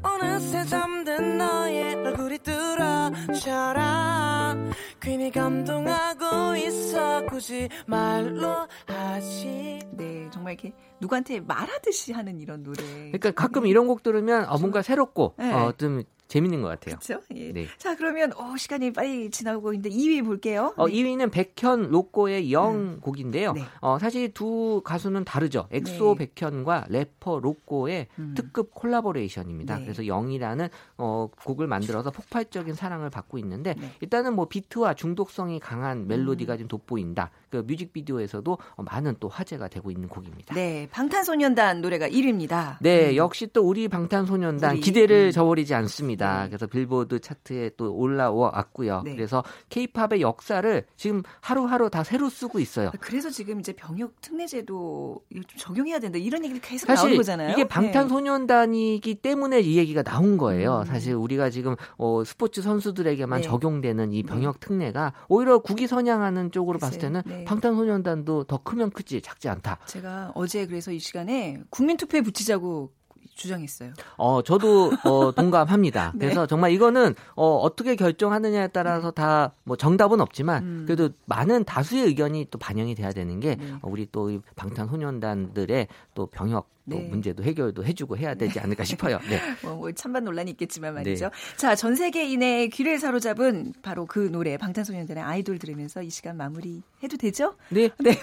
어느새 0.03 0.65
잠든 0.65 1.39
너의 1.39 1.95
얼굴이 1.97 2.39
뚫어져라 2.39 4.57
괜히 5.01 5.31
감동하고 5.31 6.57
있어 6.57 7.27
굳이 7.27 7.69
말로 7.87 8.67
하지 8.87 9.81
네, 9.93 10.29
정말 10.33 10.55
이렇게 10.55 10.73
누구한테 11.01 11.41
말하듯이 11.41 12.13
하는 12.13 12.41
이런 12.41 12.63
노래. 12.63 12.83
그러니까 12.83 13.31
가끔 13.33 13.67
이런 13.67 13.87
곡 13.87 14.03
들으면 14.03 14.47
어, 14.49 14.59
뭔가 14.59 14.83
새롭고 14.83 15.35
네. 15.39 15.53
어, 15.53 15.73
좀 15.77 16.03
재밌는 16.31 16.63
것 16.63 16.69
같아요. 16.69 16.97
그렇죠? 16.97 17.23
예. 17.35 17.53
네. 17.53 17.67
자, 17.77 17.97
그러면 17.97 18.33
어, 18.37 18.57
시간이 18.57 18.93
빨리 18.93 19.31
지나고 19.31 19.75
있는데 19.75 19.91
2위 19.91 20.25
볼게요. 20.25 20.73
어, 20.77 20.87
네. 20.87 20.95
2위는 20.95 21.33
백현 21.33 21.91
로꼬의 21.91 22.53
YOUNG 22.53 23.01
곡인데요. 23.01 23.53
네. 23.53 23.65
어, 23.81 23.99
사실 23.99 24.33
두 24.33 24.81
가수는 24.85 25.25
다르죠. 25.25 25.67
엑소 25.73 26.15
네. 26.19 26.31
백현과 26.37 26.87
래퍼 26.89 27.41
로꼬의 27.41 28.07
음. 28.21 28.35
특급 28.37 28.73
콜라보레이션입니다. 28.75 29.79
네. 29.79 29.83
그래서 29.83 30.07
YOUNG이라는 30.07 30.69
어, 30.99 31.29
곡을 31.43 31.67
만들어서 31.67 32.13
폭발적인 32.13 32.75
사랑을 32.75 33.11
받고 33.11 33.37
있는데 33.39 33.75
네. 33.75 33.91
일단은 34.01 34.35
뭐 34.35 34.47
비트와 34.47 34.95
중독성이 34.95 35.59
강한 35.59 36.07
멜로디가 36.07 36.55
음. 36.55 36.59
좀 36.59 36.69
돋보인다. 36.69 37.33
그 37.51 37.65
뮤직비디오에서도 37.67 38.59
어, 38.77 38.83
많은 38.85 39.17
또 39.19 39.29
화제가 39.29 39.67
되고 39.67 39.91
있는 39.91 40.09
곡입니다. 40.09 40.55
네, 40.55 40.89
방탄소년단 40.93 41.81
노래가 41.81 42.09
1위입니다. 42.09 42.77
네, 42.81 43.17
역시 43.17 43.49
또 43.53 43.63
우리 43.63 43.89
방탄소년단 43.89 44.77
우리, 44.77 44.81
기대를 44.81 45.27
음. 45.27 45.31
저버리지 45.33 45.75
않습니다. 45.75 46.20
네. 46.27 46.49
그래서 46.49 46.67
빌보드 46.67 47.21
차트에 47.21 47.71
또 47.77 47.95
올라왔고요. 47.95 49.03
네. 49.05 49.15
그래서 49.15 49.43
케이팝의 49.69 50.21
역사를 50.21 50.85
지금 50.97 51.23
하루하루 51.41 51.91
다 51.91 52.05
새로 52.05 52.29
쓰고 52.29 52.59
있어요. 52.61 52.91
그래서 53.01 53.31
지금 53.31 53.61
이제 53.61 53.73
병역 53.73 54.21
특례 54.21 54.47
제도 54.47 55.23
이거 55.31 55.43
좀 55.47 55.59
적용해야 55.59 55.99
된다 55.99 56.19
이런 56.19 56.45
얘기를 56.45 56.61
계속 56.61 56.93
나오는 56.93 57.17
거잖아요. 57.17 57.51
이게 57.51 57.63
네. 57.63 57.69
방탄소년단이기 57.69 59.17
때문에 59.17 59.61
이 59.61 59.77
얘기가 59.77 60.03
나온 60.03 60.37
거예요. 60.37 60.81
음. 60.81 60.85
사실 60.85 61.15
우리가 61.15 61.51
지금 61.51 61.77
어, 61.97 62.23
스포츠 62.25 62.63
선수들에게만 62.63 63.41
네. 63.41 63.47
적용되는 63.47 64.13
이 64.13 64.23
병역 64.23 64.61
특례가 64.61 65.13
오히려 65.29 65.59
국위 65.59 65.87
선양하는 65.87 66.51
쪽으로 66.53 66.79
봤을 66.79 66.99
글쎄요. 66.99 67.13
때는 67.13 67.23
네. 67.27 67.45
방탄소년단도 67.45 68.45
더 68.45 68.59
크면 68.63 68.91
크지 68.91 69.21
작지 69.23 69.49
않다. 69.49 69.79
제가 69.87 70.33
어제 70.35 70.67
그래서 70.67 70.93
이 70.93 70.99
시간에 70.99 71.61
국민투표에 71.71 72.21
붙이자고 72.21 72.93
주장했어요. 73.41 73.93
어, 74.17 74.43
저도 74.43 74.93
어, 75.05 75.33
동감합니다. 75.35 76.13
네. 76.15 76.27
그래서 76.27 76.47
정말 76.47 76.73
이거는 76.73 77.15
어, 77.35 77.57
어떻게 77.57 77.97
결정하느냐에 77.97 78.69
따라서 78.69 79.11
다 79.11 79.53
뭐 79.71 79.77
정답은 79.77 80.21
없지만 80.21 80.63
음. 80.65 80.85
그래도 80.85 81.11
많은 81.27 81.63
다수의 81.63 82.07
의견이 82.07 82.49
또 82.51 82.59
반영이 82.59 82.97
돼야 82.97 83.13
되는 83.13 83.39
게 83.39 83.55
네. 83.55 83.73
어, 83.83 83.89
우리 83.89 84.05
또이 84.11 84.41
방탄소년단들의 84.57 85.87
또 86.15 86.27
병역 86.27 86.69
또 86.91 86.97
네. 86.97 87.07
문제도 87.09 87.41
해결도 87.45 87.85
해주고 87.85 88.17
해야 88.17 88.35
되지 88.35 88.59
않을까 88.59 88.83
싶어요. 88.83 89.21
네. 89.29 89.41
뭐, 89.63 89.77
뭐 89.77 89.93
찬반 89.93 90.25
논란이 90.25 90.51
있겠지만 90.53 90.95
말이죠. 90.95 91.27
네. 91.27 91.57
자, 91.57 91.77
전 91.77 91.95
세계인의 91.95 92.71
귀를 92.71 92.99
사로잡은 92.99 93.75
바로 93.81 94.07
그 94.07 94.19
노래 94.33 94.57
방탄소년단의 94.57 95.23
아이돌 95.23 95.61
들으면서 95.61 96.03
이 96.03 96.11
시간 96.11 96.37
마무리 96.37 96.83
해도 97.03 97.17
되죠? 97.17 97.55
네. 97.69 97.91
네. 98.01 98.19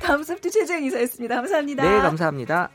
다음 0.00 0.22
소프트 0.22 0.50
최재영 0.50 0.84
이사였습니다. 0.84 1.34
감사합니다. 1.34 1.82
네, 1.82 2.00
감사합니다. 2.00 2.70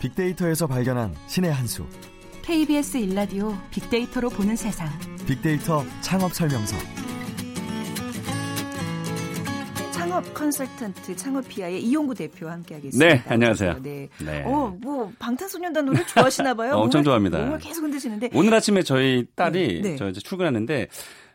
빅데이터에서 0.00 0.66
발견한 0.66 1.14
신의 1.26 1.52
한 1.52 1.66
수. 1.66 1.86
KBS 2.42 2.96
일라디오 2.98 3.56
빅데이터로 3.70 4.30
보는 4.30 4.56
세상. 4.56 4.88
빅데이터 5.30 5.84
창업 6.00 6.34
설명서. 6.34 6.76
창업 9.92 10.34
컨설턴트 10.34 11.14
창업 11.14 11.46
피아의 11.46 11.80
이용구 11.84 12.16
대표와 12.16 12.50
함께하겠습니다. 12.54 13.14
네, 13.14 13.22
안녕하세요. 13.28 13.76
네. 13.80 14.08
네. 14.24 14.42
어, 14.44 14.76
뭐 14.80 15.12
방탄소년단 15.20 15.84
노래 15.84 16.04
좋아하시나 16.04 16.54
봐요. 16.54 16.72
어, 16.74 16.80
엄청 16.82 17.02
몸을- 17.02 17.04
좋아합니다. 17.04 17.38
몸을 17.44 17.58
계속 17.60 17.84
흔드시는데 17.84 18.30
오늘 18.34 18.52
아침에 18.54 18.82
저희 18.82 19.24
딸이 19.36 19.82
네, 19.82 19.90
네. 19.90 19.96
저 19.96 20.08
이제 20.08 20.20
출근하는데 20.20 20.88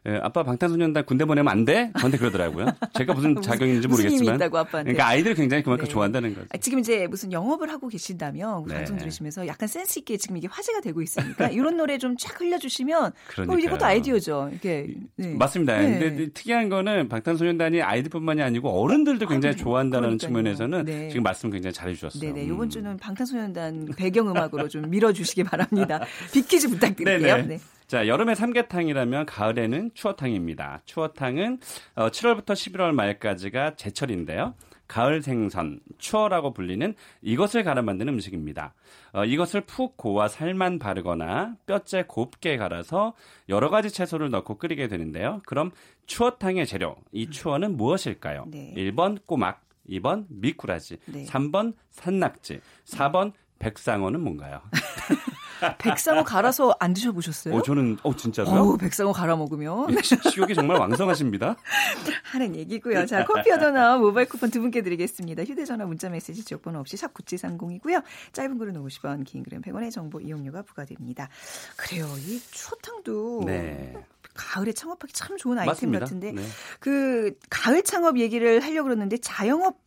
에, 0.07 0.19
아빠 0.21 0.43
방탄소년단 0.43 1.05
군대 1.05 1.25
보내면 1.25 1.51
안 1.51 1.65
돼? 1.65 1.91
저한테 1.97 2.17
그러더라고요. 2.17 2.67
제가 2.93 3.13
무슨 3.13 3.35
힘이 3.41 3.87
모르겠지만. 3.87 4.35
있다고 4.35 4.57
아빠한테. 4.57 4.91
그러니까 4.93 5.07
아이들이 5.07 5.35
굉장히 5.35 5.63
그만큼 5.63 5.85
네. 5.85 5.91
좋아한다는 5.91 6.35
거죠. 6.35 6.47
아, 6.53 6.57
지금 6.57 6.79
이제 6.79 7.07
무슨 7.07 7.31
영업을 7.31 7.69
하고 7.71 7.87
계신다면 7.87 8.65
네. 8.67 8.75
방송 8.75 8.97
들으시면서 8.97 9.47
약간 9.47 9.67
센스 9.67 9.99
있게 9.99 10.17
지금 10.17 10.37
이게 10.37 10.47
화제가 10.47 10.81
되고 10.81 11.01
있으니까 11.01 11.47
이런 11.49 11.77
노래 11.77 11.97
좀 11.97 12.15
쫙 12.17 12.39
흘려주시면 12.39 13.03
어, 13.05 13.11
그러니까요. 13.27 13.59
이것도 13.59 13.85
아이디어죠. 13.85 14.51
이게 14.53 14.87
네. 15.15 15.33
맞습니다. 15.35 15.77
네. 15.79 15.99
근데 15.99 16.29
특이한 16.33 16.69
거는 16.69 17.09
방탄소년단이 17.09 17.81
아이들뿐만이 17.81 18.41
아니고 18.41 18.69
어른들도 18.69 19.27
굉장히 19.27 19.55
좋아한다는 19.57 20.17
그러니까요. 20.17 20.27
측면에서는 20.27 20.85
네. 20.85 21.09
지금 21.09 21.23
말씀 21.23 21.49
굉장히 21.51 21.73
잘해주셨어요. 21.73 22.21
네네. 22.21 22.47
음. 22.47 22.53
이번 22.53 22.69
주는 22.69 22.97
방탄소년단 22.97 23.89
배경음악으로 23.97 24.67
좀 24.69 24.89
밀어주시기 24.89 25.43
바랍니다. 25.43 25.99
빅퀴즈 26.33 26.69
부탁드릴게요. 26.69 27.35
네네. 27.37 27.47
네. 27.47 27.59
자, 27.87 28.07
여름에 28.07 28.33
삼계탕이라면 28.33 29.27
가을에는 29.27 29.91
추어탕입니다. 29.93 30.81
추어탕은 30.85 31.59
어, 31.95 32.09
7월부터 32.09 32.53
11월 32.53 32.93
말까지가 32.93 33.75
제철인데요. 33.75 34.55
가을 34.87 35.21
생선, 35.21 35.79
추어라고 35.97 36.53
불리는 36.53 36.93
이것을 37.21 37.63
갈아 37.63 37.81
만드는 37.81 38.13
음식입니다. 38.13 38.73
어, 39.13 39.25
이것을 39.25 39.61
푹 39.61 39.97
고아 39.97 40.27
살만 40.27 40.79
바르거나 40.79 41.55
뼈째 41.65 42.05
곱게 42.07 42.57
갈아서 42.57 43.13
여러 43.49 43.69
가지 43.69 43.91
채소를 43.91 44.29
넣고 44.31 44.57
끓이게 44.57 44.87
되는데요. 44.87 45.41
그럼 45.45 45.71
추어탕의 46.07 46.65
재료, 46.67 46.95
이 47.11 47.29
추어는 47.29 47.77
무엇일까요? 47.77 48.45
네. 48.47 48.73
1번 48.75 49.19
꼬막, 49.25 49.61
2번 49.89 50.25
미꾸라지, 50.29 50.97
네. 51.05 51.25
3번 51.25 51.73
산낙지, 51.91 52.61
4번 52.85 53.33
백상어는 53.57 54.21
뭔가요? 54.21 54.61
백상어 55.77 56.23
갈아서 56.23 56.75
안 56.79 56.93
드셔보셨어요? 56.93 57.55
어, 57.55 57.61
저는, 57.61 57.97
어, 58.03 58.15
진짜로요? 58.15 58.53
어우, 58.61 58.77
백상어 58.77 59.11
갈아 59.11 59.35
먹으면 59.35 59.95
예, 59.95 60.01
시- 60.01 60.17
식욕이 60.29 60.53
정말 60.55 60.77
왕성하십니다. 60.77 61.55
하는 62.23 62.55
얘기고요. 62.55 63.05
자, 63.05 63.23
커피 63.25 63.51
얻어나 63.51 63.97
모바일 63.97 64.27
쿠폰 64.27 64.51
두 64.51 64.59
분께 64.61 64.81
드리겠습니다. 64.81 65.43
휴대전화 65.43 65.85
문자메시지 65.85 66.43
지역번호 66.43 66.79
없이 66.79 66.97
샵 66.97 67.13
9730이고요. 67.13 68.03
짧은 68.33 68.57
글은 68.57 68.73
50원, 68.85 69.25
긴 69.25 69.43
글은 69.43 69.61
100원의 69.61 69.91
정보 69.91 70.19
이용료가 70.19 70.63
부과됩니다. 70.63 71.29
그래요. 71.77 72.07
이 72.19 72.39
추어탕도 72.51 73.43
네. 73.45 73.95
가을에 74.33 74.73
창업하기 74.73 75.13
참 75.13 75.37
좋은 75.37 75.57
아이템 75.57 75.71
맞습니다. 75.91 75.99
같은데 75.99 76.31
네. 76.33 76.41
그 76.79 77.33
가을 77.49 77.83
창업 77.83 78.19
얘기를 78.19 78.59
하려고 78.61 78.83
그러는데 78.85 79.17
자영업 79.17 79.77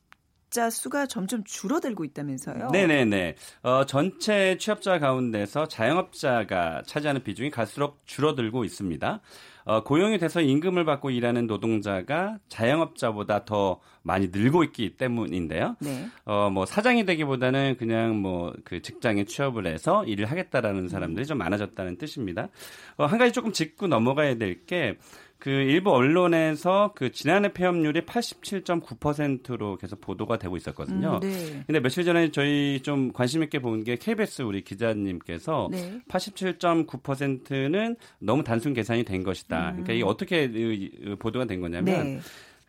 자 0.51 0.71
수가 0.71 1.07
점점 1.07 1.45
줄어들고 1.45 2.05
있다면서요. 2.05 2.71
네네네. 2.71 3.35
어, 3.63 3.85
전체 3.87 4.57
취업자 4.59 4.99
가운데서 4.99 5.69
자영업자가 5.69 6.83
차지하는 6.87 7.23
비중이 7.23 7.51
갈수록 7.51 8.01
줄어들고 8.07 8.65
있습니다. 8.65 9.21
어, 9.65 9.83
고용이 9.85 10.17
돼서 10.17 10.41
임금을 10.41 10.87
받고 10.87 11.11
일하는 11.11 11.47
노동자가 11.47 12.39
자영업자보다 12.49 13.45
더 13.45 13.81
많이 14.03 14.29
늘고 14.33 14.65
있기 14.65 14.97
때문인데요. 14.97 15.77
네. 15.81 16.07
어, 16.25 16.49
뭐 16.51 16.65
사장이 16.65 17.05
되기보다는 17.05 17.77
그냥 17.79 18.17
뭐 18.23 18.55
그 18.65 18.81
직장에 18.81 19.25
취업을 19.25 19.67
해서 19.67 20.05
일을 20.07 20.25
하겠다라는 20.31 20.89
사람들이 20.89 21.27
좀 21.27 21.37
많아졌다는 21.39 21.99
뜻입니다. 21.99 22.49
어, 22.97 23.05
한 23.05 23.19
가지 23.19 23.33
조금 23.33 23.53
짚고 23.53 23.87
넘어가야 23.89 24.37
될 24.37 24.65
게 24.67 24.97
그 25.39 25.51
일부 25.51 25.93
언론에서 25.93 26.93
그 26.97 27.13
지난해 27.13 27.53
폐업률이 27.53 28.01
87.9%로 28.03 29.77
계속 29.77 30.01
보도가 30.01 30.37
되고 30.39 30.57
있었거든요. 30.57 31.21
음, 31.23 31.29
네. 31.29 31.63
근데 31.67 31.79
며칠 31.81 32.05
전에 32.05 32.31
저희 32.33 32.81
좀 32.83 33.13
관심 33.13 33.43
있게 33.45 33.61
본 33.61 33.85
게 33.85 33.95
KBS 33.97 34.43
우리 34.43 34.63
기자님께서 34.63 35.69
네. 35.71 36.01
87.9%는 36.09 37.97
너무 38.19 38.43
단순 38.43 38.75
계산이 38.75 39.05
된 39.05 39.23
것이다. 39.23 39.71
그러니까 39.73 39.93
이게 39.93 40.03
어떻게 40.05 40.45
이- 40.45 40.91
이 41.05 41.15
보도가 41.17 41.45
된 41.47 41.61
거냐면 41.61 42.01
음. 42.01 42.05
네. 42.17 42.21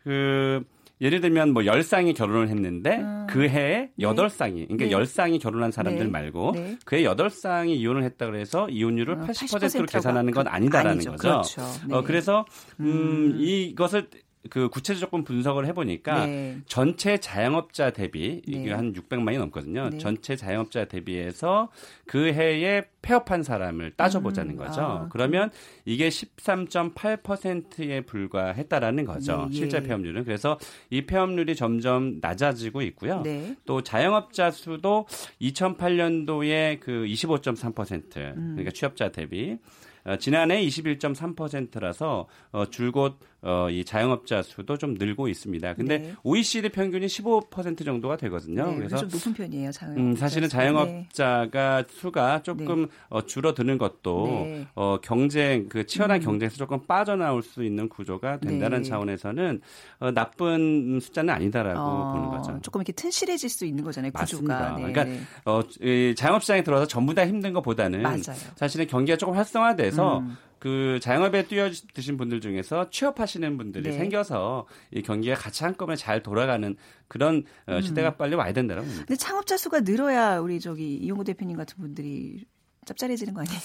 그 0.04 0.64
예를 1.00 1.20
들면 1.20 1.52
뭐 1.52 1.62
10쌍이 1.62 2.14
결혼을 2.14 2.48
했는데 2.48 2.98
음. 2.98 3.26
그 3.28 3.48
해에 3.48 3.88
네. 3.96 4.06
8쌍이 4.06 4.66
그러니까 4.68 4.84
네. 4.84 4.90
10쌍이 4.90 5.40
결혼한 5.40 5.70
사람들 5.70 6.04
네. 6.04 6.10
말고 6.10 6.52
네. 6.54 6.76
그의 6.84 7.04
8쌍이 7.06 7.70
이혼을 7.70 8.02
했다 8.04 8.26
그래서 8.26 8.68
이혼율을 8.68 9.14
어, 9.14 9.20
80%로 9.20 9.60
80%가 9.60 9.86
계산하는 9.86 10.32
건 10.32 10.44
그- 10.44 10.50
아니다라는 10.50 10.90
아니죠. 10.92 11.10
거죠. 11.12 11.22
그렇죠. 11.22 11.62
네. 11.88 11.94
어 11.94 12.02
그래서 12.02 12.44
음, 12.80 12.86
음. 12.86 13.36
이것을 13.40 14.08
그 14.48 14.70
구체적 14.70 15.00
조금 15.00 15.22
분석을 15.22 15.66
해 15.66 15.74
보니까 15.74 16.24
네. 16.24 16.58
전체 16.66 17.18
자영업자 17.18 17.90
대비 17.90 18.40
이게 18.46 18.66
네. 18.66 18.72
한 18.72 18.94
600만이 18.94 19.38
넘거든요. 19.38 19.90
네. 19.90 19.98
전체 19.98 20.34
자영업자 20.34 20.86
대비해서 20.86 21.68
그 22.06 22.32
해에 22.32 22.84
폐업한 23.02 23.42
사람을 23.42 23.92
따져보자는 23.96 24.52
음, 24.52 24.56
거죠. 24.56 24.80
아, 24.80 25.08
그러면 25.10 25.50
이게 25.84 26.08
13.8%에 26.08 28.02
불과했다라는 28.02 29.04
거죠. 29.04 29.48
예, 29.50 29.54
예. 29.54 29.56
실제 29.56 29.82
폐업률은. 29.82 30.24
그래서 30.24 30.58
이 30.88 31.02
폐업률이 31.02 31.54
점점 31.54 32.18
낮아지고 32.20 32.80
있고요. 32.82 33.20
네. 33.22 33.56
또 33.66 33.82
자영업자 33.82 34.50
수도 34.52 35.06
2008년도에 35.42 36.80
그 36.80 37.04
25.3% 37.06 38.16
음. 38.16 38.52
그러니까 38.52 38.70
취업자 38.70 39.10
대비 39.10 39.58
어, 40.04 40.16
지난해 40.16 40.64
21.3%라서 40.64 42.26
어, 42.52 42.66
줄곧 42.66 43.18
어, 43.42 43.68
이 43.70 43.84
자영업자 43.84 44.42
수도 44.42 44.76
좀 44.76 44.94
늘고 44.94 45.28
있습니다. 45.28 45.74
근데 45.74 45.98
네. 45.98 46.14
OECD 46.22 46.68
평균이 46.68 47.06
15% 47.06 47.84
정도가 47.84 48.16
되거든요. 48.18 48.66
네, 48.70 48.76
그래서 48.76 48.98
좀 48.98 49.08
높은 49.08 49.32
편이에요. 49.34 49.72
자영업자 49.72 50.02
음, 50.02 50.14
사실은 50.16 50.48
수가. 50.48 50.62
네. 50.62 50.68
자영업자가 50.68 51.84
수가 51.88 52.42
조금 52.42 52.88
어, 53.08 53.24
줄어드는 53.24 53.78
것도 53.78 54.26
네. 54.26 54.66
어, 54.74 54.98
경쟁 55.02 55.68
그 55.68 55.86
치열한 55.86 56.20
음. 56.20 56.24
경쟁에서 56.24 56.56
조금 56.56 56.80
빠져나올 56.86 57.42
수 57.42 57.64
있는 57.64 57.88
구조가 57.88 58.40
된다는 58.40 58.82
네. 58.82 58.88
차원에서는 58.88 59.60
어, 60.00 60.10
나쁜 60.10 61.00
숫자는 61.00 61.32
아니다라고 61.32 61.80
어, 61.80 62.12
보는 62.12 62.28
거죠. 62.28 62.58
조금 62.62 62.80
이렇게 62.80 62.92
튼실해질 62.92 63.48
수 63.48 63.64
있는 63.64 63.82
거잖아요. 63.84 64.12
구조가. 64.12 64.76
네, 64.76 64.92
그러니까 64.92 65.04
네. 65.04 65.20
어, 65.46 65.60
이 65.80 66.14
자영업 66.16 66.42
시장에 66.42 66.62
들어와서 66.62 66.86
전부 66.86 67.14
다 67.14 67.26
힘든 67.26 67.52
것보다는 67.54 68.02
맞아요. 68.02 68.20
사실은 68.56 68.86
경기가 68.86 69.16
조금 69.16 69.34
활성화돼서 69.36 70.18
음. 70.18 70.36
그 70.60 71.00
자영업에 71.00 71.46
뛰어드신 71.46 72.18
분들 72.18 72.40
중에서 72.42 72.90
취업하시는 72.90 73.56
분들이 73.56 73.90
네. 73.90 73.92
생겨서 73.92 74.66
이 74.92 75.02
경기가 75.02 75.34
같이 75.34 75.64
한꺼번에 75.64 75.96
잘 75.96 76.22
돌아가는 76.22 76.76
그런 77.08 77.44
어, 77.66 77.76
음. 77.76 77.80
시대가 77.80 78.16
빨리 78.16 78.34
와야 78.36 78.52
된다고 78.52 78.82
봅니다. 78.82 79.04
근데 79.06 79.16
창업자 79.16 79.56
수가 79.56 79.80
늘어야 79.80 80.38
우리 80.38 80.60
저기 80.60 80.96
이용호 80.96 81.24
대표님 81.24 81.56
같은 81.56 81.78
분들이 81.78 82.44
짭짤해지는 82.90 83.34
거 83.34 83.40
아니에요? 83.42 83.60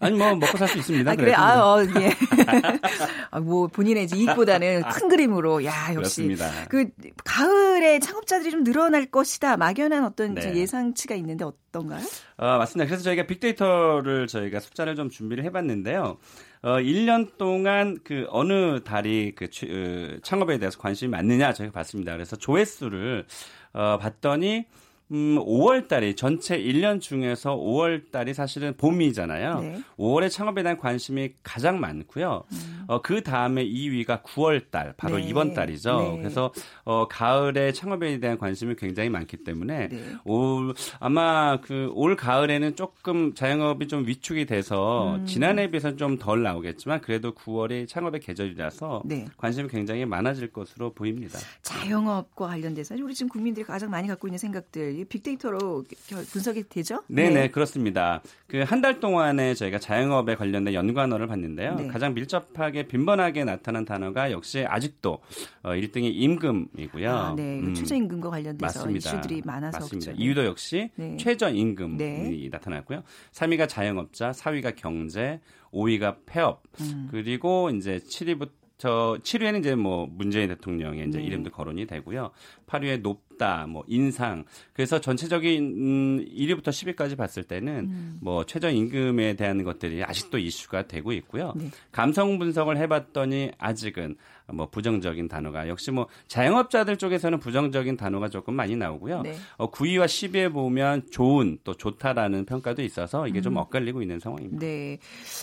아니 0.00 0.16
뭐 0.18 0.34
먹고 0.34 0.58
살 0.58 0.68
수 0.68 0.78
있습니다. 0.78 1.10
아, 1.10 1.14
그래? 1.14 1.32
아, 1.32 1.62
어, 1.62 1.82
예. 2.00 2.10
아, 3.30 3.40
뭐, 3.40 3.68
본인의 3.68 4.08
이익보다는 4.12 4.82
큰 4.82 5.08
그림으로, 5.08 5.64
야, 5.64 5.72
역시. 5.94 6.22
그렇습니다. 6.26 6.50
그, 6.68 6.86
가을에 7.24 7.98
창업자들이 8.00 8.50
좀 8.50 8.64
늘어날 8.64 9.06
것이다. 9.06 9.56
막연한 9.56 10.04
어떤 10.04 10.34
네. 10.34 10.54
예상치가 10.56 11.14
있는데 11.16 11.44
어떤가요? 11.44 12.04
아, 12.36 12.58
맞습니다. 12.58 12.86
그래서 12.88 13.04
저희가 13.04 13.26
빅데이터를 13.26 14.26
저희가 14.26 14.58
숫자를 14.60 14.96
좀 14.96 15.08
준비를 15.10 15.44
해봤는데요. 15.44 16.18
어, 16.62 16.76
1년 16.78 17.36
동안 17.36 17.98
그 18.04 18.26
어느 18.30 18.82
달이 18.82 19.34
그 19.36 19.50
취- 19.50 19.66
어, 19.70 20.18
창업에 20.22 20.58
대해서 20.58 20.78
관심이 20.78 21.10
많느냐 21.10 21.52
저희가 21.52 21.72
봤습니다. 21.72 22.12
그래서 22.12 22.36
조회수를 22.36 23.26
어, 23.74 23.98
봤더니 24.00 24.64
음, 25.12 25.38
5월 25.38 25.88
달이 25.88 26.16
전체 26.16 26.58
1년 26.58 27.00
중에서 27.00 27.56
5월 27.56 28.10
달이 28.10 28.34
사실은 28.34 28.76
봄이잖아요. 28.76 29.60
네. 29.60 29.80
5월에 29.98 30.30
창업에 30.30 30.62
대한 30.62 30.76
관심이 30.78 31.30
가장 31.42 31.80
많고요. 31.80 32.44
어, 32.86 33.02
그 33.02 33.22
다음에 33.22 33.64
2위가 33.64 34.22
9월 34.22 34.70
달, 34.70 34.94
바로 34.96 35.16
네. 35.16 35.24
이번 35.28 35.54
달이죠. 35.54 36.00
네. 36.00 36.18
그래서 36.18 36.52
어, 36.84 37.06
가을에 37.08 37.72
창업에 37.72 38.18
대한 38.18 38.38
관심이 38.38 38.74
굉장히 38.76 39.08
많기 39.10 39.38
때문에 39.38 39.88
네. 39.88 40.02
올 40.24 40.74
아마 41.00 41.60
그 41.60 41.84
올 41.94 42.16
가을에는 42.16 42.76
조금 42.76 43.34
자영업이 43.34 43.88
좀 43.88 44.06
위축이 44.06 44.46
돼서 44.46 45.16
음. 45.16 45.26
지난해에 45.26 45.70
비해서 45.70 45.96
좀 45.96 46.18
덜 46.18 46.42
나오겠지만 46.42 47.00
그래도 47.00 47.32
9월이 47.34 47.88
창업의 47.88 48.20
계절이라서 48.20 49.02
네. 49.04 49.26
관심이 49.36 49.68
굉장히 49.68 50.04
많아질 50.04 50.52
것으로 50.52 50.92
보입니다. 50.92 51.38
자영업과 51.62 52.46
관련돼서 52.46 52.94
우리 52.94 53.14
지금 53.14 53.28
국민들이 53.28 53.64
가장 53.64 53.90
많이 53.90 54.06
갖고 54.08 54.28
있는 54.28 54.38
생각들 54.38 54.93
이 54.94 55.04
빅데이터로 55.04 55.84
결- 56.08 56.24
분석이 56.24 56.64
되죠? 56.68 57.02
네네 57.08 57.48
그렇습니다. 57.50 58.22
그 58.46 58.58
한 58.64 58.80
달 58.80 59.00
동안에 59.00 59.54
저희가 59.54 59.78
자영업에 59.78 60.36
관련된 60.36 60.74
연관어를 60.74 61.26
봤는데요. 61.26 61.74
네. 61.76 61.86
가장 61.88 62.14
밀접하게 62.14 62.86
빈번하게 62.86 63.44
나타난 63.44 63.84
단어가 63.84 64.30
역시 64.30 64.64
아직도 64.66 65.18
어, 65.62 65.70
1등이 65.70 66.10
임금이고요. 66.14 67.10
아, 67.10 67.34
네. 67.34 67.58
이거 67.58 67.68
음, 67.68 67.74
최저임금과 67.74 68.30
관련돼서 68.30 68.80
맞습니다. 68.80 69.10
이슈들이 69.10 69.42
많아서 69.44 69.78
맞습니다. 69.80 70.12
그렇죠. 70.12 70.22
이유도 70.22 70.44
역시 70.44 70.90
네. 70.96 71.16
최저임금이 71.16 71.96
네. 71.96 72.48
나타났고요. 72.50 73.02
3위가 73.32 73.68
자영업자, 73.68 74.30
4위가 74.32 74.76
경제, 74.76 75.40
5위가 75.72 76.18
폐업, 76.26 76.62
음. 76.80 77.08
그리고 77.10 77.70
이제 77.70 77.98
7위부터 77.98 78.50
7위에는 78.88 79.60
이제 79.60 79.74
뭐 79.74 80.06
문재인 80.10 80.48
대통령의 80.48 81.08
이제 81.08 81.18
네. 81.18 81.24
이름도 81.24 81.50
거론이 81.50 81.86
되고요. 81.86 82.30
8위에 82.66 83.00
높다, 83.00 83.66
뭐 83.66 83.84
인상. 83.86 84.44
그래서 84.72 85.00
전체적인 85.00 85.64
음, 85.64 86.24
1위부터 86.24 86.68
10위까지 86.68 87.16
봤을 87.16 87.42
때는 87.44 87.72
음. 87.90 88.18
뭐 88.20 88.44
최저 88.44 88.70
임금에 88.70 89.34
대한 89.34 89.62
것들이 89.64 90.02
아직도 90.02 90.38
이슈가 90.38 90.86
되고 90.86 91.12
있고요. 91.12 91.52
네. 91.56 91.70
감성 91.92 92.38
분석을 92.38 92.76
해봤더니 92.78 93.52
아직은 93.58 94.16
뭐 94.52 94.68
부정적인 94.68 95.28
단어가 95.28 95.68
역시 95.68 95.90
뭐 95.90 96.06
자영업자들 96.28 96.98
쪽에서는 96.98 97.38
부정적인 97.38 97.96
단어가 97.96 98.28
조금 98.28 98.54
많이 98.54 98.76
나오고요. 98.76 99.22
네. 99.22 99.36
어, 99.56 99.70
9위와 99.70 100.04
10위에 100.04 100.52
보면 100.52 101.06
좋은 101.10 101.58
또 101.64 101.74
좋다라는 101.74 102.44
평가도 102.44 102.82
있어서 102.82 103.26
이게 103.26 103.40
좀 103.40 103.56
엇갈리고 103.56 104.02
있는 104.02 104.20
상황입니다. 104.20 104.56
음. 104.56 104.60
네. 104.60 104.98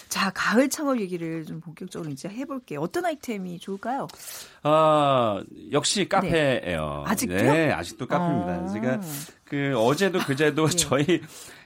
자, 0.08 0.32
가을 0.34 0.70
창업 0.70 1.00
얘기를 1.00 1.46
좀 1.46 1.60
본격적으로 1.62 2.12
이제 2.12 2.30
해볼게요. 2.30 2.80
어떤 2.80 3.06
아이템이 3.06 3.58
좋을까요? 3.60 4.08
어, 4.64 5.42
역시 5.72 6.08
카페예요. 6.08 7.04
네. 7.06 7.12
아직도요? 7.12 7.54
네, 7.54 7.72
아직도 7.72 8.06
카페입니다. 8.06 8.64
어. 8.64 8.68
제가 8.68 9.02
그 9.46 9.74
어제도 9.78 10.20
그제도 10.20 10.64
예. 10.70 10.70
저희 10.70 11.22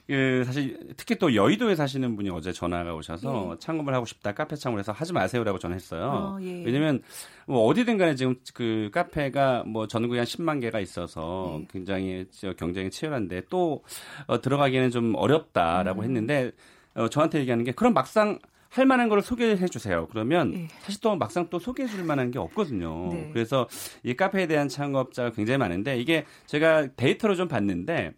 그 0.06 0.44
사실 0.44 0.78
특히 0.96 1.16
또 1.16 1.34
여의도에 1.34 1.74
사시는 1.74 2.14
분이 2.14 2.30
어제 2.30 2.52
전화가 2.52 2.94
오셔서 2.94 3.50
예. 3.52 3.58
창업을 3.58 3.92
하고 3.92 4.06
싶다 4.06 4.32
카페 4.32 4.54
창업을 4.54 4.78
해서 4.78 4.92
하지 4.92 5.12
마세요라고 5.12 5.58
전했어요. 5.58 6.02
어, 6.04 6.38
예. 6.42 6.62
왜냐면 6.64 7.02
뭐 7.46 7.64
어디든 7.66 7.98
간에 7.98 8.14
지금 8.14 8.36
그 8.54 8.90
카페가 8.92 9.64
뭐 9.66 9.88
전국에 9.88 10.18
한 10.18 10.26
10만 10.26 10.60
개가 10.60 10.78
있어서 10.78 11.58
예. 11.60 11.66
굉장히 11.72 12.26
저 12.30 12.52
경쟁이 12.52 12.90
치열한데 12.90 13.42
또 13.50 13.82
어, 14.26 14.40
들어가기는 14.40 14.90
좀 14.90 15.14
어렵다라고 15.16 16.02
음. 16.02 16.04
했는데 16.04 16.52
어, 16.94 17.08
저한테 17.08 17.40
얘기하는 17.40 17.64
게 17.64 17.72
그럼 17.72 17.92
막상 17.92 18.38
할 18.68 18.84
만한 18.84 19.08
걸 19.08 19.22
소개해 19.22 19.66
주세요. 19.66 20.06
그러면 20.10 20.52
예. 20.54 20.68
사실 20.82 21.00
또 21.00 21.16
막상 21.16 21.48
또 21.50 21.58
소개해 21.58 21.88
줄 21.88 22.04
만한 22.04 22.30
게 22.30 22.38
없거든요. 22.38 23.08
네. 23.12 23.30
그래서 23.32 23.66
이 24.04 24.14
카페에 24.14 24.46
대한 24.46 24.68
창업자가 24.68 25.30
굉장히 25.30 25.58
많은데 25.58 25.98
이게 25.98 26.26
제가 26.46 26.88
데이터로 26.94 27.34
좀 27.34 27.48
봤는데 27.48 28.12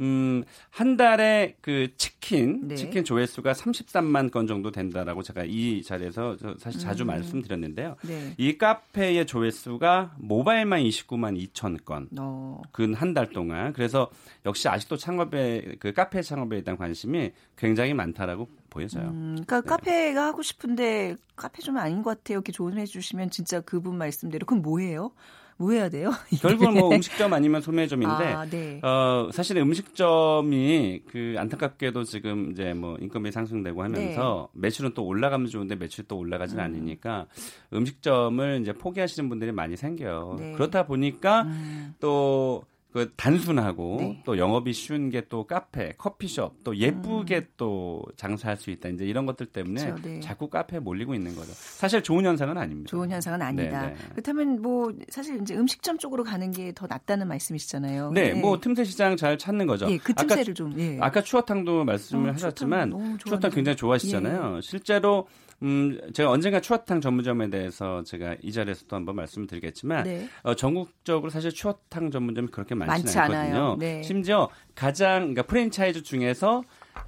음, 0.00 0.44
한 0.70 0.96
달에 0.96 1.56
그 1.60 1.88
치킨, 1.96 2.68
네. 2.68 2.74
치킨 2.74 3.04
조회수가 3.04 3.52
33만 3.52 4.30
건 4.30 4.46
정도 4.46 4.70
된다라고 4.70 5.22
제가 5.22 5.44
이 5.44 5.82
자리에서 5.82 6.36
저 6.36 6.54
사실 6.58 6.80
자주 6.80 7.04
음. 7.04 7.08
말씀드렸는데요. 7.08 7.96
네. 8.02 8.34
이 8.36 8.58
카페의 8.58 9.26
조회수가 9.26 10.16
모바일만 10.18 10.82
29만 10.82 11.38
2천 11.48 11.84
건. 11.84 12.08
어, 12.18 12.60
근한 12.72 13.14
달 13.14 13.30
동안. 13.30 13.72
그래서 13.72 14.10
역시 14.46 14.68
아직도 14.68 14.96
창업에, 14.96 15.76
그 15.78 15.92
카페 15.92 16.22
창업에 16.22 16.62
대한 16.62 16.76
관심이 16.76 17.32
굉장히 17.56 17.94
많다라고 17.94 18.48
보여져요. 18.70 19.08
음, 19.08 19.44
그러니까 19.46 19.60
네. 19.60 19.66
카페가 19.68 20.26
하고 20.26 20.42
싶은데 20.42 21.16
카페 21.36 21.62
좀 21.62 21.76
아닌 21.78 22.02
것 22.02 22.18
같아요. 22.18 22.36
이렇게 22.36 22.52
조언해 22.52 22.84
주시면 22.86 23.30
진짜 23.30 23.60
그분 23.60 23.96
말씀대로 23.96 24.46
그럼 24.46 24.62
뭐 24.62 24.80
해요? 24.80 25.12
뭐 25.56 25.70
해야 25.72 25.88
돼요? 25.88 26.10
결국은 26.40 26.74
뭐 26.74 26.94
음식점 26.94 27.32
아니면 27.32 27.60
소매점인데 27.60 28.24
아, 28.24 28.44
네. 28.46 28.80
어, 28.82 29.28
사실 29.32 29.56
음식점이 29.58 31.02
그 31.08 31.36
안타깝게도 31.38 32.04
지금 32.04 32.50
이제 32.50 32.72
뭐 32.72 32.96
인건비 33.00 33.30
상승되고 33.30 33.82
하면서 33.82 34.48
매출은 34.52 34.94
또 34.94 35.04
올라가면 35.04 35.48
좋은데 35.48 35.76
매출이 35.76 36.08
또 36.08 36.18
올라가진 36.18 36.58
음. 36.58 36.64
않으니까 36.64 37.26
음식점을 37.72 38.60
이제 38.62 38.72
포기하시는 38.72 39.28
분들이 39.28 39.52
많이 39.52 39.76
생겨요. 39.76 40.36
네. 40.38 40.52
그렇다 40.52 40.86
보니까 40.86 41.42
음, 41.42 41.94
또 42.00 42.64
그 42.94 43.12
단순하고 43.16 43.96
네. 43.98 44.22
또 44.24 44.38
영업이 44.38 44.72
쉬운 44.72 45.10
게 45.10 45.24
또 45.28 45.46
카페, 45.48 45.92
커피숍, 45.98 46.62
또 46.62 46.76
예쁘게 46.76 47.48
또 47.56 48.04
장사할 48.16 48.56
수 48.56 48.70
있다. 48.70 48.90
이제 48.90 49.04
이런 49.04 49.26
것들 49.26 49.46
때문에 49.46 49.82
음. 49.82 49.86
그렇죠, 49.96 50.02
네. 50.08 50.20
자꾸 50.20 50.48
카페에 50.48 50.78
몰리고 50.78 51.12
있는 51.14 51.34
거죠. 51.34 51.50
사실 51.54 52.02
좋은 52.04 52.24
현상은 52.24 52.56
아닙니다. 52.56 52.88
좋은 52.90 53.10
현상은 53.10 53.42
아니다. 53.42 53.86
네, 53.86 53.94
네. 53.94 53.96
그렇다면 54.12 54.62
뭐 54.62 54.92
사실 55.08 55.40
이제 55.42 55.56
음식점 55.56 55.98
쪽으로 55.98 56.22
가는 56.22 56.50
게 56.52 56.72
더 56.74 56.86
낫다는 56.86 57.26
말씀이시잖아요. 57.28 58.12
네, 58.12 58.32
뭐 58.34 58.60
틈새 58.60 58.84
시장 58.84 59.16
잘 59.16 59.38
찾는 59.38 59.66
거죠. 59.66 59.90
예, 59.90 59.98
그 59.98 60.12
아까 60.16 60.26
틈새를 60.28 60.54
좀 60.54 60.78
예. 60.78 60.98
아까 61.00 61.20
추어탕도 61.20 61.84
말씀을 61.84 62.30
어, 62.30 62.32
하셨지만 62.34 62.90
추어탕 62.90 63.18
추어탕. 63.18 63.50
굉장히 63.50 63.76
좋아하시잖아요. 63.76 64.60
실제로 64.60 65.26
음 65.62 65.98
제가 66.12 66.30
언젠가 66.30 66.60
추어탕 66.60 67.00
전문점에 67.00 67.50
대해서 67.50 68.02
제가 68.02 68.36
이 68.42 68.52
자리에서도 68.52 68.94
한번 68.94 69.16
말씀을 69.16 69.46
드리겠지만 69.46 70.04
네. 70.04 70.28
어, 70.42 70.54
전국적으로 70.54 71.30
사실 71.30 71.50
추어탕 71.52 72.10
전문점이 72.10 72.48
그렇게 72.48 72.74
많지는 72.74 73.04
많지. 73.04 73.18
않거든요. 73.18 73.76
네. 73.78 74.02
심지어 74.02 74.48
가장 74.74 75.18
그러니까 75.20 75.42
프랜차이즈 75.42 76.02
중에서 76.02 76.62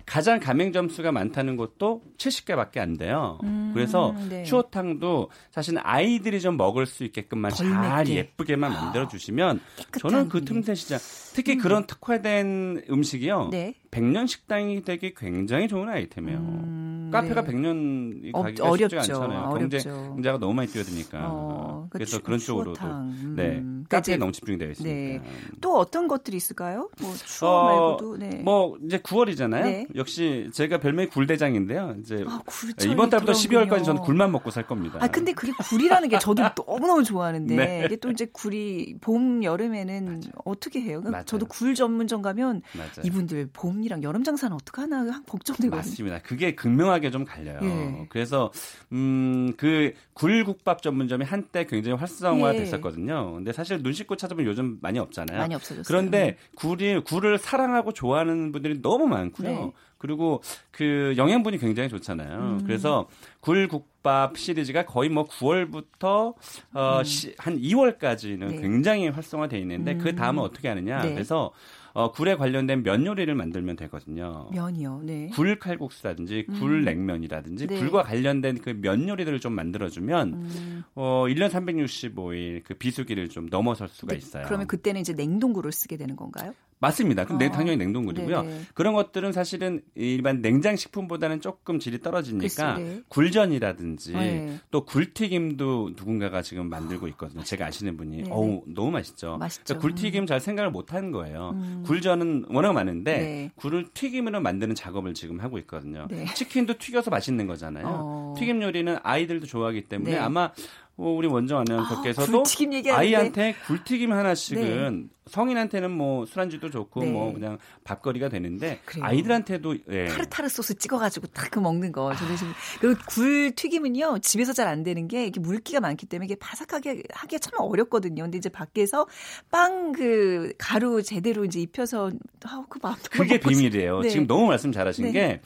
가장 0.05 0.41
가맹 0.41 0.73
점 0.73 0.89
수가 0.89 1.13
많다는 1.13 1.57
곳도 1.57 2.03
70개밖에 2.19 2.79
안 2.79 2.97
돼요. 2.97 3.39
음, 3.45 3.71
그래서 3.75 4.15
네. 4.29 4.43
추어탕도 4.45 5.31
사실은 5.51 5.81
아이들이 5.83 6.41
좀 6.41 6.57
먹을 6.57 6.87
수 6.87 7.05
있게끔만 7.05 7.53
잘. 7.53 8.09
예쁘게만 8.09 8.73
만들어 8.73 9.09
주시면 9.09 9.61
저는 10.01 10.29
그 10.29 10.39
네. 10.39 10.45
틈새 10.45 10.75
시장 10.75 10.99
특히 11.35 11.57
그런 11.57 11.87
특화된 11.87 12.85
음식이요. 12.91 13.49
네. 13.51 13.75
백년 13.91 14.27
식당이 14.27 14.83
되기 14.83 15.15
굉장히 15.15 15.69
좋은 15.69 15.89
아이템이에요. 15.89 16.39
음, 16.39 17.11
카페가 17.13 17.43
네. 17.45 17.53
100년 17.53 18.31
어, 18.35 18.43
가기가 18.43 18.71
쉽지가 18.71 18.71
어렵죠. 18.71 18.99
않잖아요. 18.99 19.49
어렵죠. 19.51 19.91
경제자가 19.91 20.39
너무 20.39 20.55
많이 20.55 20.69
뛰어드니까. 20.69 21.21
어, 21.31 21.87
그래서 21.91 22.19
추- 22.19 22.23
그런 22.23 22.39
쪽으로도 22.39 22.75
추어탕. 22.75 23.01
음. 23.09 23.35
네 23.37 23.45
그러니까 23.61 23.99
카페에 23.99 24.15
이제 24.15 24.17
너무 24.17 24.33
집중이 24.33 24.59
되어 24.59 24.71
있으니까. 24.71 24.93
네. 24.95 25.23
또 25.61 25.79
어떤 25.79 26.09
것들이 26.09 26.37
있을까요? 26.37 26.89
뭐 27.01 27.15
추억 27.15 27.51
어, 27.51 27.65
말고도 27.65 28.17
네. 28.19 28.41
뭐 28.43 28.77
이제 28.85 28.99
9월이잖아요. 28.99 29.63
네. 29.63 29.87
역시 29.95 30.49
제가 30.53 30.79
별명이 30.79 31.09
굴대장인데요. 31.09 31.97
이제 32.01 32.25
아, 32.27 32.41
굴철이 32.45 32.93
이번 32.93 33.11
달부터 33.11 33.33
들어오군요. 33.33 33.77
12월까지 33.77 33.85
저는 33.85 34.03
굴만 34.03 34.33
먹고 34.33 34.51
살 34.51 34.67
겁니다. 34.67 34.99
아 35.01 35.07
근데 35.09 35.33
그게 35.33 35.53
굴이라는 35.53 36.09
게 36.09 36.19
저도 36.19 36.43
너무너무 36.67 37.05
좋아하는데 37.05 37.55
네. 37.57 37.83
이게 37.87 37.97
또 37.97 38.11
이제 38.11 38.27
굴이 38.33 38.97
봄 39.01 39.45
여름에는 39.45 40.23
어떻게 40.45 40.81
해요? 40.81 40.99
그러니까 41.01 41.11
맞아요. 41.11 41.25
저도 41.25 41.47
굴 41.47 41.75
전문점 41.75 42.23
가면 42.23 42.63
맞아요. 42.77 42.91
이분들 43.05 43.51
봄 43.53 43.76
이랑 43.83 44.03
여름 44.03 44.25
장사는 44.25 44.55
어떻게 44.55 44.83
하나 44.83 45.05
걱정되거든요. 45.27 45.77
맞습니다. 45.77 46.19
그게 46.23 46.55
극명하게 46.55 47.11
좀 47.11 47.25
갈려요. 47.25 47.59
예. 47.63 48.07
그래서 48.09 48.53
음그 48.93 49.93
굴국밥 50.15 50.83
전문점이 50.83 51.25
한때 51.25 51.67
굉장히 51.67 51.97
예. 51.97 52.01
활성화됐었거든요. 52.01 53.35
근데 53.35 53.53
사실 53.53 53.83
눈 53.83 53.93
씻고 53.93 54.17
찾아보면 54.17 54.51
요즘 54.51 54.79
많이 54.81 54.99
없잖아요. 54.99 55.39
많이 55.39 55.55
없어졌어요. 55.55 55.85
그런데 55.87 56.37
굴이 56.57 57.05
굴을 57.05 57.39
사랑하고 57.39 57.93
좋아하는 57.93 58.53
분들이 58.53 58.81
너무 58.81 59.07
많고요. 59.07 59.49
네. 59.49 59.73
그리고 59.99 60.43
그 60.71 61.15
영양분이 61.17 61.59
굉장히 61.59 61.89
좋잖아요. 61.89 62.39
음. 62.39 62.65
그래서 62.65 63.09
굴국밥 63.41 64.37
시리즈가 64.39 64.85
거의 64.85 65.09
뭐 65.09 65.25
9월부터 65.25 66.35
어, 66.75 67.03
시, 67.03 67.35
한 67.39 67.59
2월까지는 67.59 68.43
음. 68.43 68.49
네. 68.49 68.61
굉장히 68.61 69.09
활성화돼 69.09 69.59
있는데 69.61 69.93
음. 69.93 69.99
그 69.99 70.15
다음은 70.15 70.43
어떻게 70.43 70.69
하느냐? 70.69 71.03
네. 71.03 71.15
그래서 71.15 71.53
어, 71.97 72.13
굴에 72.13 72.37
관련된 72.37 72.83
면 72.83 73.07
요리를 73.07 73.35
만들면 73.35 73.77
되거든요. 73.77 74.51
면이요. 74.53 75.01
네. 75.05 75.31
굴 75.33 75.59
칼국수라든지 75.59 76.45
음. 76.51 76.61
굴 76.61 76.85
냉면이라든지 76.85 77.67
네. 77.69 77.79
굴과 77.79 78.03
관련된 78.03 78.59
그 78.59 78.75
면 78.77 79.09
요리들을 79.09 79.41
좀 79.41 79.55
만들어 79.55 79.89
주면 79.89 80.35
음. 80.35 80.83
어 80.95 81.25
1년 81.27 81.49
365일 81.49 82.63
그 82.65 82.75
비수기를 82.75 83.31
좀 83.31 83.47
넘어설 83.47 83.89
수가 83.89 84.13
네, 84.13 84.19
있어요. 84.19 84.45
그러면 84.47 84.67
그때는 84.67 85.01
이제 85.01 85.15
냉동굴을 85.15 85.73
쓰게 85.73 85.97
되는 85.97 86.15
건가요? 86.17 86.53
맞습니다. 86.79 87.25
근데 87.25 87.47
어. 87.47 87.51
당연히 87.51 87.79
냉동굴이고요. 87.79 88.43
네네. 88.43 88.61
그런 88.75 88.95
것들은 88.95 89.33
사실은 89.33 89.81
일반 89.95 90.43
냉장 90.43 90.77
식품보다는 90.77 91.41
조금 91.41 91.79
질이 91.79 92.01
떨어지니까 92.01 92.75
글쎄, 92.75 92.83
네. 92.83 93.03
굴전이라든지 93.09 94.13
네. 94.13 94.59
또 94.71 94.85
굴튀김도 94.85 95.93
누군가가 95.97 96.43
지금 96.43 96.69
만들고 96.69 97.09
있거든요. 97.09 97.43
제가 97.43 97.67
아시는 97.67 97.97
분이 97.97 98.17
네네. 98.19 98.31
어우 98.31 98.65
너무 98.67 98.91
맛있죠. 98.91 99.39
맛있죠. 99.39 99.79
그러니까 99.79 99.83
굴튀김 99.89 100.27
잘 100.27 100.39
생각을 100.41 100.71
못 100.71 100.93
하는 100.93 101.13
거예요. 101.13 101.53
음. 101.55 101.83
굴전은 101.87 102.47
워낙 102.51 102.73
많은데 102.75 103.19
네. 103.19 103.51
굴을 103.57 103.89
튀김으로 103.95 104.41
만드는 104.41 104.75
작업을 104.75 105.15
지금 105.15 105.41
하고 105.41 105.59
있거든요. 105.61 106.07
네. 106.11 106.27
치킨도 106.35 106.75
튀겨서 106.79 107.11
맛있는 107.11 107.47
거잖아요. 107.47 107.87
어. 107.89 108.35
튀김 108.39 108.61
요리는 108.61 108.99
아이들도 109.03 109.47
좋아하기 109.47 109.89
때문에 109.89 110.13
네. 110.13 110.19
아마 110.19 110.45
어, 110.45 110.53
우리 110.99 111.29
원정 111.29 111.59
아, 111.59 111.61
아나운서께서도. 111.61 112.43
아이한테 112.91 113.55
굴튀김 113.67 114.13
하나씩은 114.13 115.11
성인한테는 115.27 115.91
뭐 115.91 116.25
술안주도 116.25 116.71
좋고 116.71 117.01
네. 117.05 117.11
뭐 117.11 117.33
그냥 117.35 117.59
밥거리가 117.85 118.29
되는데 118.29 118.81
그래요. 118.87 119.05
아이들한테도 119.05 119.77
예. 119.91 120.07
타르타르 120.07 120.49
소스 120.49 120.75
찍어가지고 120.75 121.27
딱 121.29 121.51
그 121.51 121.59
먹는 121.59 121.93
거. 121.93 122.15
저는 122.15 122.37
지금 122.37 122.53
그리고 122.81 123.01
굴 123.09 123.53
튀김은요 123.55 124.19
집에서 124.21 124.53
잘 124.53 124.67
안 124.69 124.83
되는 124.83 125.07
게 125.09 125.27
이게 125.27 125.39
물기가 125.41 125.81
많기 125.81 126.07
때문에 126.07 126.27
이게 126.27 126.35
바삭하게 126.37 127.03
하기가 127.13 127.39
참 127.39 127.53
어렵거든요. 127.59 128.23
근데 128.23 128.39
이제 128.39 128.49
밖에서 128.49 129.07
빵 129.51 129.93
그 129.93 130.53
가루 130.59 131.03
제대로 131.03 131.45
이제 131.45 131.61
입혀서 131.61 132.11
아우 132.45 132.65
그 132.69 132.79
마음 132.83 132.97
그게 133.11 133.39
비밀이에요. 133.39 134.01
네. 134.01 134.09
지금 134.09 134.27
너무 134.27 134.47
말씀 134.47 134.73
잘하신 134.73 135.07
네. 135.07 135.13
게 135.13 135.41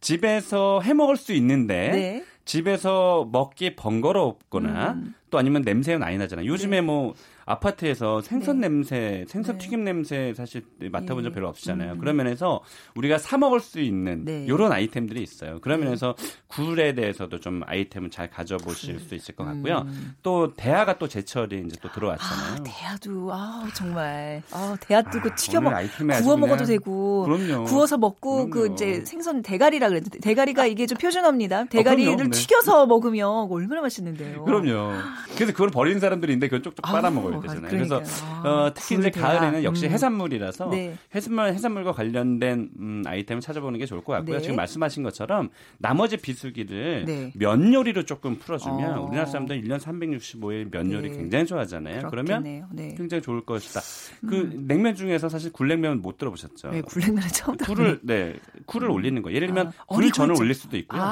집에서 0.00 0.80
해 0.82 0.92
먹을 0.94 1.16
수 1.16 1.32
있는데 1.32 1.90
네. 1.90 2.24
집에서 2.46 3.28
먹기 3.30 3.76
번거롭거나 3.76 4.92
음. 4.92 5.14
또 5.30 5.38
아니면 5.38 5.62
냄새가 5.62 5.98
많이 5.98 6.18
나잖아요. 6.18 6.46
요즘에 6.46 6.80
뭐 6.80 7.14
아파트에서 7.46 8.20
생선 8.20 8.60
네. 8.60 8.68
냄새, 8.68 9.24
생선 9.28 9.56
네. 9.56 9.64
튀김 9.64 9.84
냄새 9.84 10.34
사실 10.36 10.64
맡아본 10.90 11.22
적 11.22 11.30
네. 11.30 11.34
별로 11.34 11.48
없으잖아요. 11.48 11.92
음. 11.92 11.98
그런 11.98 12.16
면에서 12.16 12.60
우리가 12.96 13.18
사 13.18 13.38
먹을 13.38 13.60
수 13.60 13.80
있는 13.80 14.24
네. 14.24 14.44
이런 14.48 14.72
아이템들이 14.72 15.22
있어요. 15.22 15.60
그런 15.60 15.80
면에서 15.80 16.16
굴에 16.48 16.94
대해서도 16.94 17.38
좀 17.38 17.62
아이템을 17.64 18.10
잘 18.10 18.28
가져보실 18.30 18.98
수 18.98 19.14
있을 19.14 19.36
것 19.36 19.44
같고요. 19.44 19.84
음. 19.86 20.14
또 20.22 20.54
대하가 20.54 20.98
또 20.98 21.06
제철이 21.06 21.64
이제 21.66 21.76
또 21.80 21.88
아, 21.88 21.92
들어왔잖아요. 21.92 22.64
대하도 22.64 23.32
아 23.32 23.68
정말 23.74 24.42
아 24.50 24.76
대하 24.80 25.02
뜨고 25.02 25.28
아, 25.30 25.34
튀겨 25.36 25.58
오늘 25.58 25.70
먹 26.00 26.18
구워 26.22 26.36
먹어도 26.36 26.64
되고 26.64 27.24
그럼요. 27.24 27.64
구워서 27.64 27.96
먹고 27.96 28.50
그 28.50 28.60
그럼요. 28.60 28.74
이제 28.74 29.04
생선 29.04 29.42
대가리라 29.42 29.88
그랬는데 29.88 30.18
대가리가 30.18 30.66
이게 30.66 30.86
좀 30.86 30.98
표준어입니다. 30.98 31.66
대가리를 31.66 32.16
그럼요. 32.16 32.30
네. 32.30 32.38
튀겨서 32.38 32.86
먹으면 32.86 33.48
얼마나 33.50 33.82
맛있는데요. 33.82 34.44
그럼요. 34.44 34.94
그래서 35.34 35.52
그걸 35.52 35.68
버리는 35.70 35.98
사람들이 36.00 36.32
있는데 36.32 36.48
그건 36.48 36.62
쪽쪽 36.62 36.86
아, 36.88 36.92
빨아먹어야 36.92 37.40
되잖아요. 37.40 37.70
그래서 37.70 38.00
그러니까요. 38.02 38.52
어, 38.52 38.74
특히 38.74 38.96
이제. 38.96 39.10
가을에는 39.10 39.64
역시 39.64 39.86
음. 39.86 39.90
해산물이라서 39.92 40.70
네. 40.70 40.96
해산물 41.14 41.48
해산물과 41.48 41.92
관련된 41.92 42.70
음, 42.78 43.02
아이템을 43.06 43.40
찾아보는 43.40 43.78
게 43.78 43.86
좋을 43.86 44.02
것 44.02 44.12
같고요. 44.14 44.36
네. 44.36 44.42
지금 44.42 44.56
말씀하신 44.56 45.02
것처럼 45.02 45.50
나머지 45.78 46.16
비수기를 46.16 47.04
네. 47.06 47.32
면 47.34 47.72
요리로 47.72 48.04
조금 48.04 48.36
풀어주면 48.38 48.98
어. 48.98 49.02
우리나라 49.02 49.26
사람들 49.26 49.62
1년 49.62 49.78
365일 49.80 50.70
면 50.72 50.92
요리 50.92 51.10
네. 51.10 51.16
굉장히 51.16 51.46
좋아하잖아요. 51.46 52.08
그러면 52.10 52.24
그렇겠네요. 52.42 52.68
네. 52.72 52.94
굉장히 52.96 53.22
좋을 53.22 53.42
것이다. 53.44 53.80
그 54.28 54.50
냉면 54.66 54.94
중에서 54.94 55.28
사실 55.28 55.52
굴냉면 55.52 56.02
못 56.02 56.18
들어보셨죠? 56.18 56.70
네, 56.70 56.80
굴냉면은 56.82 57.28
처음 57.28 57.56
굴을 57.56 58.00
네 58.02 58.34
굴을 58.66 58.90
올리는 58.90 59.20
거. 59.22 59.32
예를 59.32 59.48
들면 59.48 59.68
아, 59.68 59.84
굴 59.86 60.10
전을 60.12 60.30
어리굴전. 60.32 60.44
올릴 60.44 60.54
수도 60.54 60.76
있고요. 60.76 61.00
아, 61.00 61.06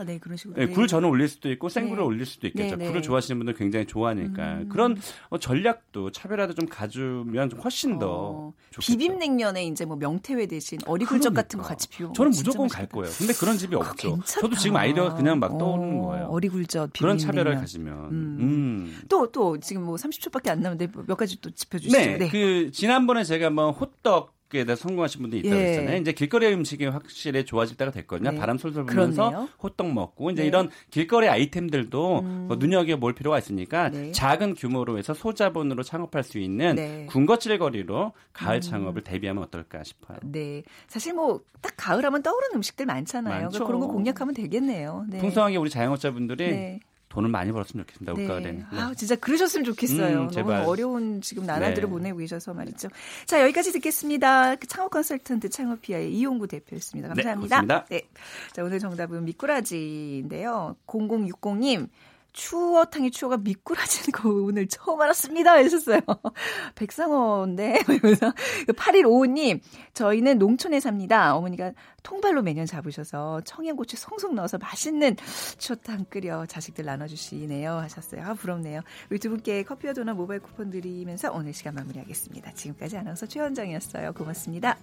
아, 0.00 0.04
네, 0.06 0.18
그런 0.18 0.36
식으로. 0.36 0.56
네, 0.58 0.66
네. 0.66 0.72
굴전을 0.72 1.08
올릴 1.08 1.28
수도 1.28 1.50
있고 1.50 1.68
생굴을 1.68 2.02
네. 2.02 2.06
올릴 2.06 2.26
수도 2.26 2.46
있겠죠. 2.46 2.76
굴을 2.78 3.02
좋아 3.02 3.20
하시는 3.22 3.38
분들 3.38 3.54
굉장히 3.54 3.86
좋아하니까 3.86 4.54
음. 4.54 4.68
그런 4.68 4.96
어, 5.30 5.38
전략도 5.38 6.10
차별화도 6.12 6.54
좀 6.54 6.68
가주면 6.68 7.50
좀 7.50 7.60
훨씬 7.60 7.98
더 7.98 8.08
어. 8.10 8.52
비빔냉면에 8.80 9.64
이제 9.64 9.84
뭐 9.84 9.96
명태회 9.96 10.46
대신 10.46 10.78
어리굴젓 10.86 11.32
같은 11.32 11.58
거 11.58 11.64
그러니까. 11.64 11.68
같이 11.68 11.88
비워. 11.88 12.12
저는 12.12 12.30
무조건 12.30 12.64
맛있겠다. 12.64 12.78
갈 12.78 12.88
거예요. 12.88 13.14
근데 13.16 13.32
그런 13.32 13.56
집이 13.58 13.74
없죠. 13.76 14.16
괜찮다. 14.16 14.40
저도 14.40 14.56
지금 14.56 14.76
아이디어가 14.76 15.14
그냥 15.16 15.38
막 15.38 15.56
떠오르는 15.58 16.00
어, 16.00 16.06
거예요. 16.06 16.26
어리굴젓 16.26 16.90
그런 16.98 17.16
비빔냉면. 17.16 17.18
차별화를 17.18 17.58
가지면. 17.60 17.98
음. 18.10 18.36
음. 18.40 19.00
또, 19.08 19.30
또, 19.30 19.58
지금 19.58 19.84
뭐 19.84 19.96
30초밖에 19.96 20.50
안 20.50 20.60
남았는데 20.60 20.92
몇 21.06 21.16
가지 21.16 21.40
또 21.40 21.50
짚어주시죠. 21.50 21.96
네, 21.96 22.28
그 22.28 22.70
지난번에 22.72 23.24
제가 23.24 23.46
한번 23.46 23.72
호떡 23.74 24.34
에 24.60 24.64
대해 24.64 24.76
성공하신 24.76 25.22
분들이 25.22 25.40
있다고 25.40 25.60
예. 25.60 25.66
했잖아요. 25.68 25.96
이제 25.98 26.12
길거리 26.12 26.46
음식이 26.52 26.86
확실히 26.86 27.44
좋아질 27.44 27.76
때가 27.76 27.90
됐거든요. 27.90 28.30
네. 28.32 28.38
바람 28.38 28.58
솔솔 28.58 28.84
불면서 28.86 29.28
그렇네요. 29.30 29.48
호떡 29.62 29.92
먹고 29.92 30.30
이제 30.30 30.42
네. 30.42 30.48
이런 30.48 30.70
길거리 30.90 31.28
아이템들도 31.28 32.20
음. 32.20 32.44
뭐 32.48 32.56
눈여겨 32.56 32.96
볼 32.98 33.14
필요가 33.14 33.38
있으니까 33.38 33.90
네. 33.90 34.12
작은 34.12 34.54
규모로 34.54 34.98
해서 34.98 35.14
소자본으로 35.14 35.82
창업할 35.82 36.22
수 36.22 36.38
있는 36.38 36.74
네. 36.76 37.06
군것질 37.08 37.58
거리로 37.58 38.12
가을 38.32 38.56
음. 38.56 38.60
창업을 38.60 39.02
대비하면 39.02 39.42
어떨까 39.44 39.82
싶어요. 39.84 40.18
네. 40.22 40.62
사실 40.88 41.14
뭐 41.14 41.40
딱 41.62 41.74
가을 41.76 42.04
하면 42.04 42.22
떠오르는 42.22 42.56
음식들 42.56 42.86
많잖아요. 42.86 43.50
그런 43.50 43.80
거 43.80 43.86
공략하면 43.86 44.34
되겠네요. 44.34 45.06
네. 45.08 45.18
풍성하게 45.18 45.56
우리 45.56 45.70
자영업자분들이 45.70 46.50
네. 46.50 46.80
돈을 47.12 47.28
많이 47.28 47.52
벌었으면 47.52 47.84
좋겠습니다. 47.84 48.14
네. 48.14 48.22
올가을에는. 48.22 48.66
네. 48.72 48.80
아, 48.80 48.94
진짜 48.94 49.14
그러셨으면 49.16 49.64
좋겠어요. 49.64 50.22
음. 50.22 50.30
너무 50.30 50.52
어려운 50.52 51.20
지금 51.20 51.44
나날들을 51.44 51.86
네. 51.86 51.90
보내고 51.90 52.18
계셔서 52.18 52.54
말이죠. 52.54 52.88
자, 53.26 53.42
여기까지 53.42 53.70
듣겠습니다. 53.72 54.54
그 54.56 54.66
창업 54.66 54.90
컨설턴트 54.90 55.50
창업피아의 55.50 56.10
이용구 56.14 56.48
대표였습니다. 56.48 57.12
네, 57.12 57.22
감사합니다. 57.22 57.56
고맙습니다. 57.58 57.86
네. 57.90 58.08
자, 58.52 58.64
오늘 58.64 58.78
정답은 58.78 59.26
미꾸라지인데요. 59.26 60.76
0060님. 60.86 61.88
추어탕의 62.32 63.10
추어가 63.10 63.36
미꾸라지는 63.36 64.12
거 64.12 64.28
오늘 64.28 64.66
처음 64.66 65.00
알았습니다. 65.00 65.52
하셨어요. 65.52 66.00
백상어인데. 66.74 67.82
이러면서 67.88 68.32
8155님. 68.68 69.60
저희는 69.94 70.38
농촌에 70.38 70.80
삽니다. 70.80 71.36
어머니가 71.36 71.72
통발로 72.02 72.42
매년 72.42 72.66
잡으셔서 72.66 73.42
청양고추 73.44 73.96
송송 73.96 74.34
넣어서 74.34 74.58
맛있는 74.58 75.16
추어탕 75.58 76.06
끓여 76.06 76.46
자식들 76.46 76.84
나눠주시네요. 76.84 77.72
하셨어요. 77.72 78.24
아, 78.24 78.34
부럽네요. 78.34 78.80
우리 79.10 79.18
두 79.18 79.28
분께 79.28 79.62
커피와 79.62 79.92
도넛 79.92 80.16
모바일 80.16 80.40
쿠폰 80.40 80.70
드리면서 80.70 81.32
오늘 81.32 81.52
시간 81.52 81.74
마무리하겠습니다. 81.74 82.52
지금까지 82.52 82.96
아나운서 82.96 83.26
최현정이었어요. 83.26 84.12
고맙습니다. 84.14 84.78